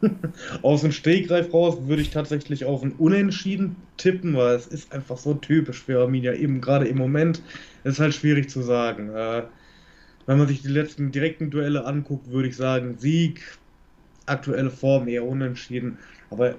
Aus 0.62 0.82
dem 0.82 0.92
Stegreif 0.92 1.52
raus 1.52 1.78
würde 1.86 2.02
ich 2.02 2.10
tatsächlich 2.10 2.64
auf 2.64 2.82
ein 2.82 2.92
Unentschieden 2.92 3.76
tippen, 3.96 4.36
weil 4.36 4.54
es 4.54 4.66
ist 4.66 4.92
einfach 4.92 5.18
so 5.18 5.34
typisch 5.34 5.82
für 5.82 6.00
Arminia, 6.00 6.34
eben 6.34 6.60
gerade 6.60 6.86
im 6.86 6.96
Moment. 6.96 7.42
ist 7.84 7.98
halt 7.98 8.14
schwierig 8.14 8.50
zu 8.50 8.62
sagen. 8.62 9.10
Äh, 9.10 9.42
wenn 10.26 10.38
man 10.38 10.46
sich 10.46 10.62
die 10.62 10.68
letzten 10.68 11.10
direkten 11.10 11.50
Duelle 11.50 11.84
anguckt, 11.84 12.30
würde 12.30 12.48
ich 12.48 12.56
sagen, 12.56 12.96
Sieg, 12.98 13.40
aktuelle 14.26 14.70
Form 14.70 15.08
eher 15.08 15.24
unentschieden. 15.24 15.98
Aber 16.30 16.54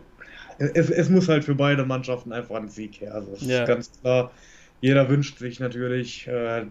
es, 0.58 0.89
es 0.89 1.10
muss 1.10 1.29
halt 1.29 1.46
für 1.46 1.55
beide 1.55 1.86
Mannschaften 1.86 2.34
einfach 2.34 2.55
ein 2.55 2.67
Sieg 2.67 3.00
her. 3.01 3.13
Also 3.13 3.31
das 3.31 3.46
ja. 3.46 3.62
ist 3.62 3.67
ganz 3.67 3.91
klar. 4.01 4.31
Jeder 4.81 5.08
wünscht 5.10 5.38
sich 5.39 5.60
natürlich 5.60 6.27
äh, 6.27 6.65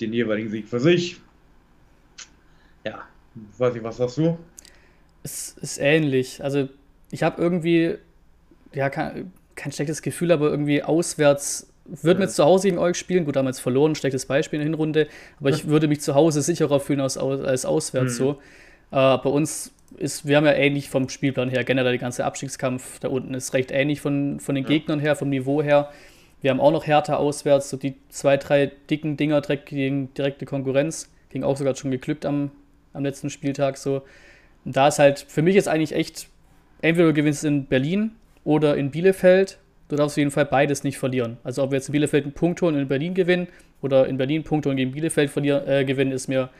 den 0.00 0.12
jeweiligen 0.12 0.50
Sieg 0.50 0.68
für 0.68 0.80
sich. 0.80 1.20
Ja, 2.84 3.04
weiß 3.58 3.74
ich, 3.74 3.82
was 3.82 3.96
sagst 3.96 4.18
du? 4.18 4.38
Es 5.22 5.56
ist 5.60 5.78
ähnlich. 5.78 6.42
Also 6.42 6.68
ich 7.10 7.22
habe 7.22 7.40
irgendwie, 7.40 7.96
ja, 8.72 8.90
kein, 8.90 9.32
kein, 9.54 9.72
schlechtes 9.72 10.02
Gefühl, 10.02 10.32
aber 10.32 10.50
irgendwie 10.50 10.82
auswärts 10.82 11.68
würde 11.84 12.20
ja. 12.20 12.26
mir 12.26 12.30
zu 12.30 12.44
Hause 12.44 12.68
gegen 12.68 12.78
euch 12.78 12.96
spielen. 12.96 13.24
Gut, 13.24 13.36
damals 13.36 13.60
verloren, 13.60 13.94
schlechtes 13.94 14.26
Beispiel 14.26 14.58
in 14.58 14.66
der 14.66 14.70
Hinrunde, 14.70 15.08
aber 15.40 15.50
ich 15.50 15.66
würde 15.68 15.88
mich 15.88 16.00
zu 16.00 16.14
Hause 16.14 16.42
sicherer 16.42 16.80
fühlen 16.80 17.00
als, 17.00 17.16
als 17.16 17.64
auswärts 17.64 18.14
mhm. 18.14 18.16
so. 18.18 18.30
Äh, 18.90 19.18
bei 19.18 19.30
uns 19.30 19.72
ist, 19.96 20.26
wir 20.26 20.36
haben 20.36 20.44
ja 20.44 20.52
ähnlich 20.52 20.90
vom 20.90 21.08
Spielplan 21.08 21.48
her, 21.48 21.64
generell 21.64 21.92
der 21.92 21.98
ganze 21.98 22.24
Abstiegskampf 22.24 22.98
da 23.00 23.08
unten 23.08 23.34
ist 23.34 23.54
recht 23.54 23.70
ähnlich 23.70 24.00
von, 24.00 24.38
von 24.40 24.54
den 24.54 24.64
ja. 24.64 24.68
Gegnern 24.68 25.00
her, 25.00 25.16
vom 25.16 25.30
Niveau 25.30 25.62
her. 25.62 25.90
Wir 26.40 26.50
haben 26.50 26.60
auch 26.60 26.70
noch 26.70 26.86
härter 26.86 27.18
auswärts, 27.18 27.70
so 27.70 27.76
die 27.76 27.94
zwei, 28.10 28.36
drei 28.36 28.70
dicken 28.90 29.16
Dinger 29.16 29.40
direkt 29.40 29.66
gegen 29.66 30.12
direkte 30.14 30.46
Konkurrenz. 30.46 31.10
Ging 31.30 31.42
auch 31.42 31.56
sogar 31.56 31.74
schon 31.74 31.90
geglückt 31.90 32.24
am, 32.24 32.50
am 32.92 33.02
letzten 33.02 33.28
Spieltag 33.30 33.76
so. 33.76 34.02
Und 34.68 34.76
da 34.76 34.88
ist 34.88 34.98
halt, 34.98 35.24
für 35.26 35.40
mich 35.40 35.56
ist 35.56 35.66
eigentlich 35.66 35.94
echt, 35.94 36.28
entweder 36.82 37.08
du 37.08 37.14
gewinnst 37.14 37.42
in 37.42 37.64
Berlin 37.64 38.10
oder 38.44 38.76
in 38.76 38.90
Bielefeld. 38.90 39.56
Du 39.88 39.96
darfst 39.96 40.12
auf 40.12 40.18
jeden 40.18 40.30
Fall 40.30 40.44
beides 40.44 40.84
nicht 40.84 40.98
verlieren. 40.98 41.38
Also 41.42 41.62
ob 41.62 41.70
wir 41.70 41.78
jetzt 41.78 41.88
in 41.88 41.92
Bielefeld 41.92 42.24
einen 42.24 42.34
Punkt 42.34 42.60
holen 42.60 42.74
und 42.74 42.82
in 42.82 42.88
Berlin 42.88 43.14
gewinnen 43.14 43.48
oder 43.80 44.06
in 44.06 44.18
Berlin 44.18 44.44
Punkt 44.44 44.66
holen 44.66 44.76
gegen 44.76 44.92
Bielefeld 44.92 45.30
verlieren, 45.30 45.66
äh, 45.66 45.86
gewinnen, 45.86 46.12
ist 46.12 46.28
mir 46.28 46.50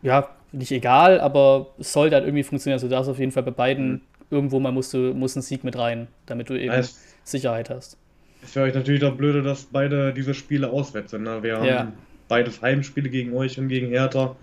ja 0.00 0.26
nicht 0.52 0.72
egal, 0.72 1.20
aber 1.20 1.74
es 1.78 1.92
sollte 1.92 2.14
halt 2.16 2.24
irgendwie 2.24 2.44
funktionieren. 2.44 2.76
Also 2.76 2.86
du 2.86 2.92
darfst 2.92 3.10
auf 3.10 3.18
jeden 3.18 3.32
Fall 3.32 3.42
bei 3.42 3.50
beiden 3.50 3.90
mhm. 3.90 4.00
irgendwo 4.30 4.58
mal 4.58 4.72
musst 4.72 4.94
du 4.94 5.12
musst 5.12 5.36
einen 5.36 5.42
Sieg 5.42 5.64
mit 5.64 5.76
rein, 5.76 6.08
damit 6.24 6.48
du 6.48 6.58
eben 6.58 6.72
es, 6.72 6.98
Sicherheit 7.24 7.68
hast. 7.68 7.98
Ist 8.42 8.54
für 8.54 8.62
euch 8.62 8.72
natürlich 8.72 9.04
auch 9.04 9.16
blöde, 9.16 9.42
dass 9.42 9.64
beide 9.64 10.14
diese 10.14 10.32
Spiele 10.32 10.70
auswärts 10.70 11.10
sind. 11.10 11.24
Ne? 11.24 11.42
Wir 11.42 11.58
haben 11.58 11.66
ja. 11.66 11.92
beides 12.26 12.62
Heimspiele 12.62 13.10
gegen 13.10 13.36
euch 13.36 13.58
und 13.58 13.68
gegen 13.68 13.88
Hertha. 13.88 14.34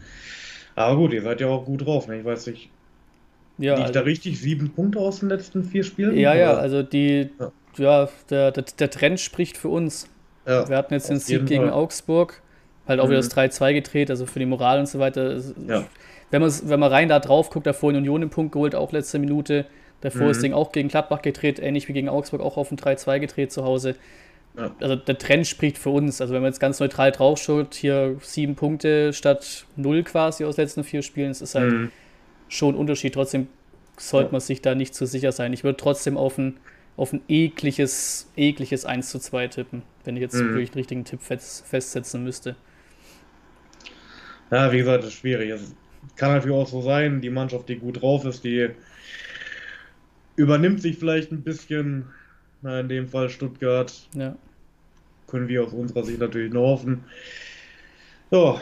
Aber 0.76 0.98
gut, 0.98 1.14
ihr 1.14 1.24
seid 1.24 1.42
ja 1.42 1.48
auch 1.48 1.66
gut 1.66 1.84
drauf. 1.84 2.08
Ne? 2.08 2.20
Ich 2.20 2.26
weiß 2.26 2.46
nicht, 2.48 2.70
ja, 3.58 3.76
Liegt 3.76 3.88
also, 3.88 4.00
da 4.00 4.00
richtig 4.02 4.40
sieben 4.40 4.72
Punkte 4.72 5.00
aus 5.00 5.20
den 5.20 5.30
letzten 5.30 5.64
vier 5.64 5.84
Spielen? 5.84 6.18
Ja, 6.18 6.32
oder? 6.32 6.40
ja, 6.40 6.54
also 6.56 6.84
die, 6.84 7.30
ja, 7.40 7.52
ja 7.78 8.10
der, 8.30 8.52
der, 8.52 8.64
der, 8.64 8.90
Trend 8.90 9.20
spricht 9.20 9.58
für 9.58 9.70
uns. 9.70 10.10
Ja, 10.46 10.68
wir 10.68 10.78
hatten 10.78 10.94
jetzt 10.94 11.10
den 11.10 11.20
Sieg 11.20 11.46
gegen 11.46 11.66
Fall. 11.66 11.74
Augsburg, 11.74 12.42
halt 12.88 13.00
auch 13.00 13.06
mhm. 13.06 13.12
wieder 13.12 13.22
das 13.22 13.36
3-2 13.36 13.74
gedreht, 13.74 14.10
also 14.10 14.26
für 14.26 14.40
die 14.40 14.46
Moral 14.46 14.80
und 14.80 14.88
so 14.88 15.00
weiter. 15.00 15.40
Ja. 15.68 15.86
Wenn, 16.32 16.42
wenn 16.42 16.80
man 16.80 16.92
rein 16.92 17.10
da 17.10 17.20
drauf 17.20 17.50
guckt, 17.50 17.66
davor 17.66 17.92
in 17.92 17.98
Union 17.98 18.22
den 18.22 18.30
Punkt 18.30 18.52
geholt, 18.52 18.76
auch 18.76 18.92
letzte 18.92 19.20
Minute. 19.20 19.66
Davor 20.02 20.24
mhm. 20.24 20.32
ist 20.32 20.44
Ding 20.44 20.54
auch 20.54 20.72
gegen 20.72 20.90
Gladbach 20.90 21.22
gedreht, 21.22 21.60
ähnlich 21.60 21.88
wie 21.88 21.94
gegen 21.94 22.10
Augsburg, 22.10 22.42
auch 22.42 22.58
auf 22.58 22.72
ein 22.72 22.78
3-2 22.78 23.20
gedreht 23.20 23.52
zu 23.54 23.64
Hause. 23.64 23.96
Ja. 24.58 24.72
Also 24.82 24.96
der 24.98 25.18
Trend 25.18 25.48
spricht 25.48 25.78
für 25.78 25.90
uns. 25.90 26.20
Also 26.20 26.34
wenn 26.34 26.42
man 26.42 26.52
jetzt 26.52 26.60
ganz 26.60 26.80
neutral 26.80 27.12
drauf 27.12 27.40
schaut, 27.40 27.74
hier 27.74 28.18
sieben 28.22 28.56
Punkte 28.56 29.14
statt 29.14 29.66
null 29.78 30.04
quasi 30.04 30.44
aus 30.44 30.58
den 30.58 30.66
letzten 30.66 30.84
vier 30.84 31.02
Spielen, 31.02 31.32
es 31.32 31.42
ist 31.42 31.56
halt. 31.56 31.72
Mhm 31.72 31.92
schon 32.48 32.76
ein 32.76 32.78
Unterschied. 32.78 33.14
Trotzdem 33.14 33.48
sollte 33.98 34.32
man 34.32 34.42
sich 34.42 34.62
da 34.62 34.76
nicht 34.76 34.94
zu 34.94 35.06
sicher 35.06 35.32
sein. 35.32 35.54
Ich 35.54 35.64
würde 35.64 35.78
trotzdem 35.78 36.18
auf 36.18 36.38
ein, 36.38 36.58
auf 36.98 37.14
ein 37.14 37.22
ekliges, 37.28 38.32
ekliges 38.36 38.86
1 38.86 39.10
zu 39.10 39.20
2 39.20 39.48
tippen, 39.48 39.84
wenn 40.04 40.16
ich 40.16 40.22
jetzt 40.22 40.36
mhm. 40.36 40.50
wirklich 40.50 40.72
den 40.72 40.80
richtigen 40.80 41.06
Tipp 41.06 41.22
fest, 41.22 41.66
festsetzen 41.66 42.24
müsste. 42.24 42.56
Ja, 44.52 44.72
wie 44.72 44.78
gesagt, 44.78 45.04
das 45.04 45.10
ist 45.12 45.20
schwierig. 45.20 45.50
Es 45.50 45.76
kann 46.16 46.34
natürlich 46.34 46.56
auch 46.56 46.68
so 46.68 46.82
sein, 46.82 47.22
die 47.22 47.30
Mannschaft, 47.30 47.68
die 47.70 47.78
gut 47.78 48.02
drauf 48.02 48.26
ist, 48.26 48.44
die 48.44 48.70
übernimmt 50.36 50.82
sich 50.82 50.98
vielleicht 50.98 51.32
ein 51.32 51.42
bisschen. 51.42 52.06
Na, 52.62 52.80
in 52.80 52.90
dem 52.90 53.08
Fall 53.08 53.30
Stuttgart. 53.30 53.94
Ja. 54.14 54.36
Können 55.28 55.48
wir 55.48 55.64
aus 55.64 55.74
unserer 55.74 56.04
Sicht 56.04 56.20
natürlich 56.20 56.52
nur 56.54 56.68
hoffen. 56.68 57.04
So, 58.32 58.60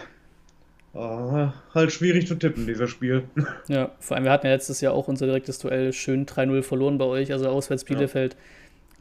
Uh, 0.94 1.50
halt 1.74 1.92
schwierig 1.92 2.28
zu 2.28 2.36
tippen, 2.36 2.68
dieser 2.68 2.88
Spiel. 2.88 3.24
Ja, 3.68 3.92
vor 4.00 4.16
allem, 4.16 4.26
wir 4.26 4.32
hatten 4.32 4.46
ja 4.46 4.54
letztes 4.54 4.80
Jahr 4.82 4.94
auch 4.94 5.08
unser 5.08 5.26
direktes 5.26 5.58
Duell 5.58 5.92
schön 5.92 6.26
3-0 6.26 6.62
verloren 6.62 6.98
bei 6.98 7.06
euch, 7.06 7.32
also 7.32 7.50
auswärts 7.50 7.84
Bielefeld. 7.84 8.34
Ja. 8.34 8.40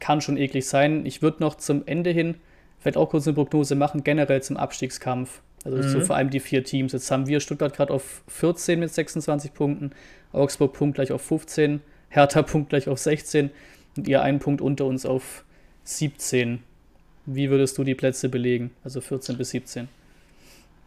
Kann 0.00 0.20
schon 0.20 0.36
eklig 0.36 0.66
sein. 0.66 1.04
Ich 1.04 1.20
würde 1.20 1.42
noch 1.42 1.56
zum 1.56 1.86
Ende 1.86 2.10
hin 2.10 2.36
vielleicht 2.82 2.96
auch 2.96 3.10
kurz 3.10 3.26
eine 3.26 3.34
Prognose 3.34 3.74
machen, 3.74 4.02
generell 4.02 4.42
zum 4.42 4.56
Abstiegskampf. 4.56 5.40
Also 5.64 5.78
mhm. 5.78 5.82
so 5.82 6.00
vor 6.00 6.16
allem 6.16 6.30
die 6.30 6.40
vier 6.40 6.64
Teams. 6.64 6.92
Jetzt 6.92 7.10
haben 7.10 7.28
wir 7.28 7.38
Stuttgart 7.38 7.74
gerade 7.74 7.92
auf 7.92 8.22
14 8.26 8.80
mit 8.80 8.92
26 8.92 9.54
Punkten, 9.54 9.92
Augsburg 10.32 10.72
punktgleich 10.72 11.12
auf 11.12 11.22
15, 11.22 11.80
Hertha 12.08 12.42
punktgleich 12.42 12.88
auf 12.88 12.98
16 12.98 13.50
und 13.96 14.08
ihr 14.08 14.22
einen 14.22 14.40
Punkt 14.40 14.60
unter 14.60 14.84
uns 14.86 15.06
auf 15.06 15.44
17. 15.84 16.64
Wie 17.26 17.50
würdest 17.50 17.78
du 17.78 17.84
die 17.84 17.94
Plätze 17.94 18.28
belegen? 18.28 18.72
Also 18.82 19.00
14 19.00 19.38
bis 19.38 19.50
17? 19.50 19.88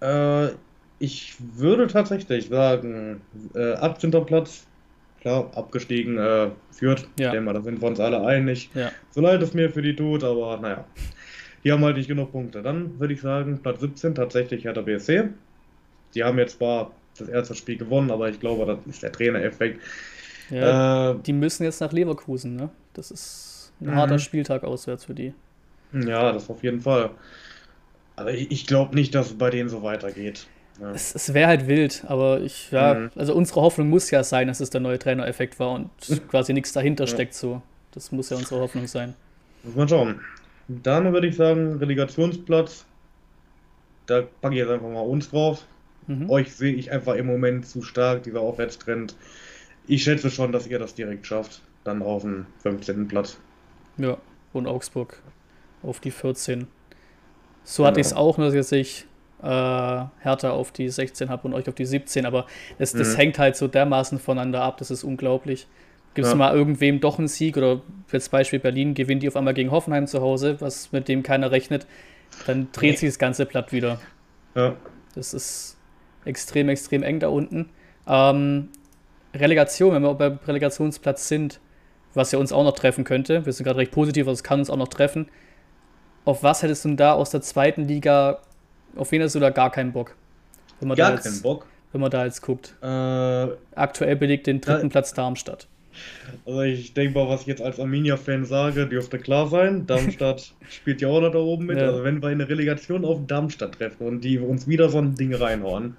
Äh, 0.01 0.49
ich 0.99 1.35
würde 1.39 1.87
tatsächlich 1.87 2.47
sagen, 2.47 3.21
äh, 3.53 3.73
18. 3.73 4.11
Platz, 4.25 4.65
klar, 5.21 5.51
abgestiegen, 5.55 6.17
äh, 6.17 6.49
führt. 6.71 7.01
Ja. 7.19 7.27
Ich 7.27 7.31
denke 7.31 7.41
mal, 7.41 7.53
da 7.53 7.61
sind 7.61 7.81
wir 7.81 7.87
uns 7.87 7.99
alle 7.99 8.25
einig. 8.25 8.69
Ja. 8.73 8.91
So 9.11 9.21
leid 9.21 9.41
es 9.41 9.53
mir 9.53 9.69
für 9.69 9.81
die 9.81 9.95
tut, 9.95 10.23
aber 10.23 10.57
naja, 10.57 10.85
die 11.63 11.71
haben 11.71 11.83
halt 11.83 11.97
nicht 11.97 12.07
genug 12.07 12.31
Punkte. 12.31 12.61
Dann 12.61 12.99
würde 12.99 13.13
ich 13.13 13.21
sagen, 13.21 13.59
Platz 13.61 13.81
17 13.81 14.15
tatsächlich 14.15 14.63
Hertha 14.63 14.81
BSC. 14.81 15.29
Die 16.13 16.23
haben 16.23 16.37
jetzt 16.37 16.57
zwar 16.57 16.91
das 17.17 17.27
erste 17.27 17.55
Spiel 17.55 17.77
gewonnen, 17.77 18.11
aber 18.11 18.29
ich 18.29 18.39
glaube, 18.39 18.65
das 18.65 18.77
ist 18.87 19.03
der 19.03 19.11
Trainereffekt. 19.11 19.81
Ja, 20.49 21.11
äh, 21.11 21.15
die 21.25 21.33
müssen 21.33 21.63
jetzt 21.63 21.81
nach 21.81 21.91
Leverkusen, 21.91 22.55
ne? 22.55 22.69
Das 22.93 23.11
ist 23.11 23.73
ein 23.81 23.95
harter 23.95 24.13
mhm. 24.13 24.19
Spieltag 24.19 24.63
auswärts 24.63 25.05
für 25.05 25.15
die. 25.15 25.33
Ja, 25.91 26.31
das 26.31 26.49
auf 26.49 26.63
jeden 26.63 26.81
Fall. 26.81 27.11
Aber 28.15 28.31
ich, 28.31 28.51
ich 28.51 28.67
glaube 28.67 28.95
nicht, 28.95 29.15
dass 29.15 29.27
es 29.27 29.37
bei 29.37 29.49
denen 29.49 29.69
so 29.69 29.81
weitergeht. 29.83 30.47
Ja. 30.79 30.91
Es, 30.91 31.15
es 31.15 31.33
wäre 31.33 31.47
halt 31.47 31.67
wild, 31.67 32.03
aber 32.07 32.41
ich, 32.41 32.71
ja, 32.71 32.93
mhm. 32.95 33.11
also 33.15 33.33
unsere 33.33 33.61
Hoffnung 33.61 33.89
muss 33.89 34.11
ja 34.11 34.23
sein, 34.23 34.47
dass 34.47 34.59
es 34.59 34.69
der 34.69 34.81
neue 34.81 34.99
Trainereffekt 34.99 35.59
war 35.59 35.71
und 35.71 35.89
quasi 36.29 36.53
nichts 36.53 36.73
dahinter 36.73 37.05
ja. 37.05 37.07
steckt 37.07 37.33
so. 37.33 37.61
Das 37.91 38.11
muss 38.11 38.29
ja 38.29 38.37
unsere 38.37 38.59
Hoffnung 38.59 38.87
sein. 38.87 39.15
Muss 39.63 39.75
man 39.75 39.87
schauen. 39.87 40.19
Dann 40.67 41.13
würde 41.13 41.27
ich 41.27 41.35
sagen, 41.35 41.77
Relegationsplatz. 41.77 42.85
Da 44.05 44.23
packe 44.41 44.55
ich 44.55 44.59
jetzt 44.59 44.69
einfach 44.69 44.89
mal 44.89 45.01
uns 45.01 45.29
drauf. 45.29 45.65
Mhm. 46.07 46.29
Euch 46.29 46.53
sehe 46.53 46.73
ich 46.73 46.91
einfach 46.91 47.15
im 47.15 47.25
Moment 47.25 47.67
zu 47.67 47.81
stark, 47.81 48.23
dieser 48.23 48.41
Aufwärtstrend. 48.41 49.15
Ich 49.87 50.03
schätze 50.03 50.29
schon, 50.29 50.51
dass 50.51 50.67
ihr 50.67 50.77
das 50.77 50.93
direkt 50.93 51.25
schafft. 51.25 51.61
Dann 51.83 52.01
auf 52.01 52.23
den 52.23 52.47
15. 52.63 53.07
Platz. 53.07 53.37
Ja, 53.97 54.17
und 54.53 54.67
Augsburg 54.67 55.21
auf 55.83 55.99
die 55.99 56.11
14. 56.11 56.67
So 57.63 57.85
hatte 57.85 57.99
ich 57.99 58.07
es 58.07 58.13
auch, 58.13 58.37
nur 58.37 58.51
dass 58.51 58.71
ich 58.71 59.05
äh, 59.45 60.05
Hertha 60.23 60.49
auf 60.49 60.71
die 60.71 60.89
16 60.89 61.29
habe 61.29 61.47
und 61.47 61.53
euch 61.53 61.69
auf 61.69 61.75
die 61.75 61.85
17, 61.85 62.25
aber 62.25 62.47
das, 62.79 62.93
das 62.93 63.13
mhm. 63.13 63.17
hängt 63.17 63.39
halt 63.39 63.55
so 63.55 63.67
dermaßen 63.67 64.19
voneinander 64.19 64.63
ab, 64.63 64.77
das 64.77 64.89
ist 64.89 65.03
unglaublich. 65.03 65.67
Gibt 66.15 66.25
es 66.25 66.31
ja. 66.31 66.37
mal 66.37 66.55
irgendwem 66.55 66.99
doch 66.99 67.19
einen 67.19 67.27
Sieg 67.27 67.57
oder 67.57 67.81
jetzt 68.11 68.31
Beispiel 68.31 68.59
Berlin 68.59 68.93
gewinnt 68.93 69.21
die 69.21 69.27
auf 69.27 69.35
einmal 69.35 69.53
gegen 69.53 69.69
Hoffenheim 69.69 70.07
zu 70.07 70.21
Hause, 70.21 70.57
was 70.61 70.91
mit 70.91 71.07
dem 71.07 71.23
keiner 71.23 71.51
rechnet, 71.51 71.85
dann 72.47 72.69
dreht 72.71 72.91
nee. 72.91 72.97
sich 72.97 73.09
das 73.09 73.19
ganze 73.19 73.45
Blatt 73.45 73.71
wieder. 73.71 73.99
Ja. 74.55 74.75
Das 75.13 75.33
ist 75.33 75.77
extrem, 76.23 76.69
extrem 76.69 77.03
eng 77.03 77.19
da 77.19 77.27
unten. 77.27 77.69
Ähm, 78.07 78.69
Relegation, 79.33 79.93
wenn 79.93 80.03
wir 80.03 80.13
bei 80.13 80.37
Relegationsplatz 80.47 81.27
sind, 81.27 81.59
was 82.13 82.31
ja 82.31 82.39
uns 82.39 82.51
auch 82.51 82.63
noch 82.63 82.75
treffen 82.75 83.03
könnte, 83.03 83.45
wir 83.45 83.53
sind 83.53 83.65
gerade 83.65 83.79
recht 83.79 83.91
positiv, 83.91 84.23
aber 84.23 84.31
es 84.31 84.43
kann 84.43 84.59
uns 84.59 84.69
auch 84.69 84.77
noch 84.77 84.87
treffen. 84.87 85.27
Auf 86.23 86.41
was 86.41 86.63
hättest 86.63 86.85
du 86.85 86.95
da 86.95 87.13
aus 87.13 87.29
der 87.29 87.41
zweiten 87.41 87.87
Liga 87.87 88.39
auf 88.95 89.11
wen 89.11 89.21
hast 89.21 89.35
du 89.35 89.39
da 89.39 89.49
gar 89.49 89.71
keinen 89.71 89.91
Bock? 89.91 90.15
Wenn 90.79 90.89
man 90.89 90.97
gar 90.97 91.09
da 91.09 91.15
jetzt, 91.15 91.23
keinen 91.23 91.41
Bock? 91.41 91.65
Wenn 91.91 92.01
man 92.01 92.11
da 92.11 92.25
jetzt 92.25 92.41
guckt. 92.41 92.75
Äh, 92.81 93.47
Aktuell 93.75 94.15
belegt 94.15 94.47
den 94.47 94.61
dritten 94.61 94.87
äh, 94.87 94.89
Platz 94.89 95.13
Darmstadt. 95.13 95.67
Also 96.45 96.61
ich 96.61 96.93
denke 96.93 97.17
mal, 97.17 97.29
was 97.29 97.41
ich 97.41 97.47
jetzt 97.47 97.61
als 97.61 97.79
Arminia-Fan 97.79 98.43
sage, 98.45 98.85
dürfte 98.85 99.17
klar 99.17 99.47
sein. 99.47 99.87
Darmstadt 99.87 100.53
spielt 100.69 101.01
ja 101.01 101.07
auch 101.07 101.21
noch 101.21 101.31
da 101.31 101.39
oben 101.39 101.67
mit. 101.67 101.77
Ja. 101.77 101.87
Also 101.87 102.03
wenn 102.03 102.21
wir 102.21 102.29
eine 102.29 102.49
Relegation 102.49 103.05
auf 103.05 103.25
Darmstadt 103.27 103.75
treffen 103.75 104.05
und 104.05 104.21
die 104.21 104.39
uns 104.39 104.67
wieder 104.67 104.89
so 104.89 104.97
ein 104.97 105.15
Ding 105.15 105.33
reinhauen, 105.33 105.95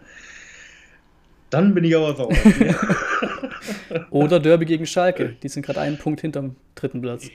dann 1.51 1.75
bin 1.75 1.85
ich 1.85 1.97
aber 1.97 2.15
sauer. 2.15 2.33
Oder 4.11 4.41
Derby 4.41 4.67
gegen 4.67 4.87
Schalke. 4.87 5.37
Die 5.43 5.49
sind 5.49 5.65
gerade 5.65 5.81
einen 5.81 5.97
Punkt 5.97 6.21
hinterm 6.21 6.57
dritten 6.75 7.01
Platz. 7.01 7.31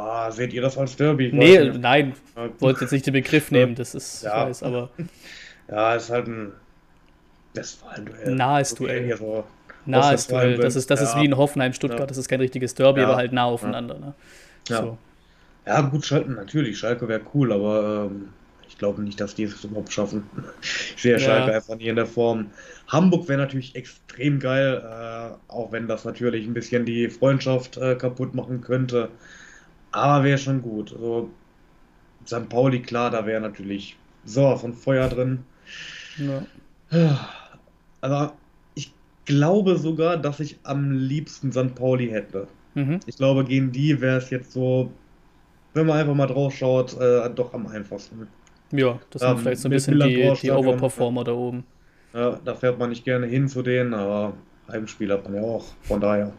Ah, 0.00 0.30
seht 0.30 0.54
ihr 0.54 0.62
das 0.62 0.78
als 0.78 0.96
Derby? 0.96 1.30
Nee, 1.30 1.58
nicht. 1.58 1.80
nein. 1.80 2.14
Wollte 2.58 2.82
jetzt 2.82 2.90
nicht 2.90 3.06
den 3.06 3.12
Begriff 3.12 3.50
nehmen, 3.50 3.74
das 3.74 3.94
ist, 3.94 4.22
ja. 4.22 4.46
weiß, 4.46 4.62
aber. 4.62 4.88
Ja, 5.68 5.94
ist 5.94 6.08
halt 6.08 6.26
ein 6.26 6.52
Westfalen-Duell. 7.54 8.34
Nahes 8.34 8.74
Duell. 8.74 9.16
So 9.16 9.44
Nahes 9.84 10.26
Duell. 10.26 10.56
Das 10.56 10.74
ist, 10.74 10.90
das 10.90 11.00
ja. 11.00 11.06
ist 11.06 11.16
wie 11.16 11.26
in 11.26 11.36
Hoffenheim, 11.36 11.74
Stuttgart. 11.74 12.00
Ja. 12.00 12.06
Das 12.06 12.16
ist 12.16 12.28
kein 12.28 12.40
richtiges 12.40 12.74
Derby, 12.74 13.00
ja. 13.00 13.08
aber 13.08 13.16
halt 13.16 13.32
nah 13.32 13.44
aufeinander. 13.44 13.98
Ne? 13.98 14.14
Ja. 14.68 14.82
So. 14.82 14.98
ja, 15.66 15.80
gut, 15.82 16.06
Schalke, 16.06 16.30
natürlich. 16.30 16.78
Schalke 16.78 17.06
wäre 17.06 17.20
cool, 17.34 17.52
aber 17.52 18.08
ähm, 18.10 18.30
ich 18.68 18.78
glaube 18.78 19.02
nicht, 19.02 19.20
dass 19.20 19.34
die 19.34 19.44
es 19.44 19.62
überhaupt 19.62 19.92
schaffen. 19.92 20.24
Ich 20.96 21.02
sehe 21.02 21.20
Schalke 21.20 21.54
einfach 21.54 21.76
nie 21.76 21.88
in 21.88 21.96
der 21.96 22.06
Form. 22.06 22.50
Hamburg 22.88 23.28
wäre 23.28 23.38
natürlich 23.38 23.76
extrem 23.76 24.38
geil, 24.38 24.82
äh, 24.82 25.52
auch 25.52 25.72
wenn 25.72 25.88
das 25.88 26.04
natürlich 26.04 26.46
ein 26.46 26.54
bisschen 26.54 26.84
die 26.84 27.08
Freundschaft 27.08 27.76
äh, 27.76 27.96
kaputt 27.96 28.34
machen 28.34 28.60
könnte. 28.60 29.10
Aber 29.92 30.24
wäre 30.24 30.38
schon 30.38 30.62
gut. 30.62 30.92
Also, 30.92 31.30
St. 32.26 32.48
Pauli, 32.48 32.80
klar, 32.80 33.10
da 33.10 33.26
wäre 33.26 33.40
natürlich 33.40 33.96
so 34.24 34.56
von 34.56 34.72
Feuer 34.72 35.08
drin. 35.08 35.44
Ja. 36.18 37.18
Aber 38.00 38.34
ich 38.74 38.92
glaube 39.24 39.76
sogar, 39.76 40.16
dass 40.16 40.40
ich 40.40 40.58
am 40.62 40.92
liebsten 40.92 41.52
St. 41.52 41.74
Pauli 41.74 42.08
hätte. 42.08 42.46
Mhm. 42.74 43.00
Ich 43.06 43.16
glaube, 43.16 43.44
gegen 43.44 43.72
die 43.72 44.00
wäre 44.00 44.18
es 44.18 44.30
jetzt 44.30 44.52
so, 44.52 44.90
wenn 45.74 45.86
man 45.86 45.98
einfach 45.98 46.14
mal 46.14 46.26
drauf 46.26 46.54
schaut, 46.54 46.98
äh, 47.00 47.28
doch 47.30 47.52
am 47.54 47.66
einfachsten. 47.66 48.28
Ja, 48.72 49.00
das 49.10 49.22
sind 49.22 49.30
ähm, 49.30 49.38
vielleicht 49.38 49.60
so 49.60 49.68
ein 49.68 49.72
bisschen 49.72 49.98
die, 49.98 50.32
die 50.40 50.50
Overperformer 50.50 51.24
da 51.24 51.32
oben. 51.32 51.64
Ja, 52.14 52.38
da 52.44 52.54
fährt 52.54 52.78
man 52.78 52.90
nicht 52.90 53.04
gerne 53.04 53.26
hin 53.26 53.48
zu 53.48 53.62
denen, 53.62 53.94
aber 53.94 54.34
Heimspiel 54.70 55.12
hat 55.12 55.24
man 55.24 55.34
ja 55.34 55.42
auch, 55.42 55.64
von 55.82 56.00
daher. 56.00 56.32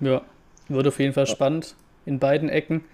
Ja, 0.00 0.22
wird 0.68 0.86
auf 0.88 0.98
jeden 0.98 1.12
Fall 1.12 1.26
ja. 1.26 1.30
spannend 1.30 1.76
in 2.04 2.18
beiden 2.18 2.48
Ecken. 2.48 2.84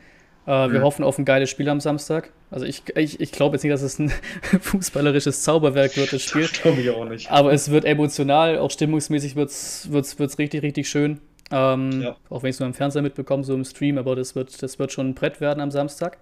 Äh, 0.46 0.70
wir 0.70 0.80
mhm. 0.80 0.82
hoffen 0.82 1.04
auf 1.04 1.18
ein 1.18 1.24
geiles 1.24 1.50
Spiel 1.50 1.68
am 1.68 1.80
Samstag. 1.80 2.32
Also 2.50 2.64
ich, 2.64 2.82
ich, 2.96 3.20
ich 3.20 3.32
glaube 3.32 3.56
jetzt 3.56 3.64
nicht, 3.64 3.72
dass 3.72 3.82
es 3.82 3.98
ein 3.98 4.10
fußballerisches 4.60 5.42
Zauberwerk 5.42 5.96
wird, 5.96 6.12
das 6.12 6.22
Spiel. 6.22 6.42
Das 6.42 6.52
glaube 6.52 6.80
ich 6.80 6.90
auch 6.90 7.04
nicht. 7.04 7.30
Aber 7.30 7.52
es 7.52 7.70
wird 7.70 7.84
emotional, 7.84 8.58
auch 8.58 8.70
stimmungsmäßig 8.70 9.36
wird 9.36 9.50
es 9.50 9.90
wird's, 9.92 10.18
wird's 10.18 10.38
richtig, 10.38 10.62
richtig 10.62 10.88
schön. 10.88 11.20
Ähm, 11.50 12.02
ja. 12.02 12.16
Auch 12.30 12.42
wenn 12.42 12.50
ich 12.50 12.56
es 12.56 12.60
nur 12.60 12.66
im 12.66 12.74
Fernseher 12.74 13.02
mitbekomme, 13.02 13.44
so 13.44 13.54
im 13.54 13.64
Stream, 13.64 13.98
aber 13.98 14.16
das 14.16 14.34
wird, 14.34 14.62
das 14.62 14.78
wird 14.78 14.92
schon 14.92 15.10
ein 15.10 15.14
Brett 15.14 15.40
werden 15.40 15.60
am 15.60 15.70
Samstag. 15.70 16.18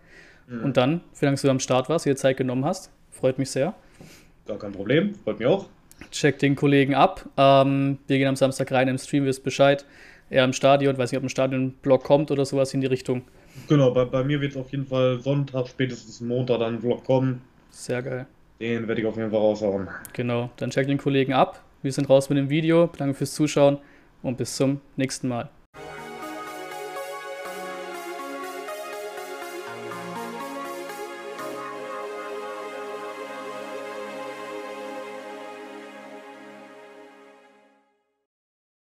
Mhm. 0.48 0.64
Und 0.64 0.76
dann, 0.76 1.00
vielen 1.12 1.28
Dank, 1.28 1.36
dass 1.36 1.42
du 1.42 1.50
am 1.50 1.60
Start 1.60 1.88
warst, 1.88 2.06
dir 2.06 2.16
Zeit 2.16 2.36
genommen 2.36 2.64
hast. 2.64 2.90
Freut 3.10 3.38
mich 3.38 3.50
sehr. 3.50 3.74
Gar 4.46 4.58
kein 4.58 4.72
Problem, 4.72 5.14
freut 5.24 5.38
mich 5.38 5.48
auch. 5.48 5.66
Check 6.10 6.38
den 6.38 6.56
Kollegen 6.56 6.94
ab. 6.94 7.24
Ähm, 7.36 7.98
wir 8.06 8.18
gehen 8.18 8.28
am 8.28 8.36
Samstag 8.36 8.70
rein 8.72 8.88
im 8.88 8.98
Stream, 8.98 9.24
wisst 9.24 9.42
Bescheid. 9.42 9.84
Er 10.28 10.44
im 10.44 10.52
Stadion, 10.52 10.98
weiß 10.98 11.12
nicht, 11.12 11.18
ob 11.18 11.24
ein 11.24 11.28
Stadion-Blog 11.28 12.02
kommt 12.02 12.30
oder 12.30 12.44
sowas 12.44 12.74
in 12.74 12.80
die 12.80 12.86
Richtung. 12.86 13.22
Genau, 13.68 13.92
bei, 13.92 14.04
bei 14.04 14.24
mir 14.24 14.40
wird 14.40 14.52
es 14.52 14.58
auf 14.58 14.70
jeden 14.70 14.86
Fall 14.86 15.20
Sonntag, 15.20 15.68
spätestens 15.68 16.20
Montag 16.20 16.58
dann 16.58 16.74
ein 16.74 16.80
Vlog 16.80 17.04
kommen. 17.04 17.42
Sehr 17.70 18.02
geil. 18.02 18.26
Den 18.60 18.88
werde 18.88 19.00
ich 19.00 19.06
auf 19.06 19.16
jeden 19.16 19.30
Fall 19.30 19.40
raushauen. 19.40 19.88
Genau, 20.12 20.50
dann 20.56 20.70
check 20.70 20.86
den 20.86 20.98
Kollegen 20.98 21.32
ab. 21.32 21.62
Wir 21.82 21.92
sind 21.92 22.08
raus 22.08 22.28
mit 22.28 22.38
dem 22.38 22.50
Video. 22.50 22.90
Danke 22.96 23.14
fürs 23.14 23.34
Zuschauen 23.34 23.78
und 24.22 24.36
bis 24.38 24.56
zum 24.56 24.80
nächsten 24.96 25.28
Mal. 25.28 25.50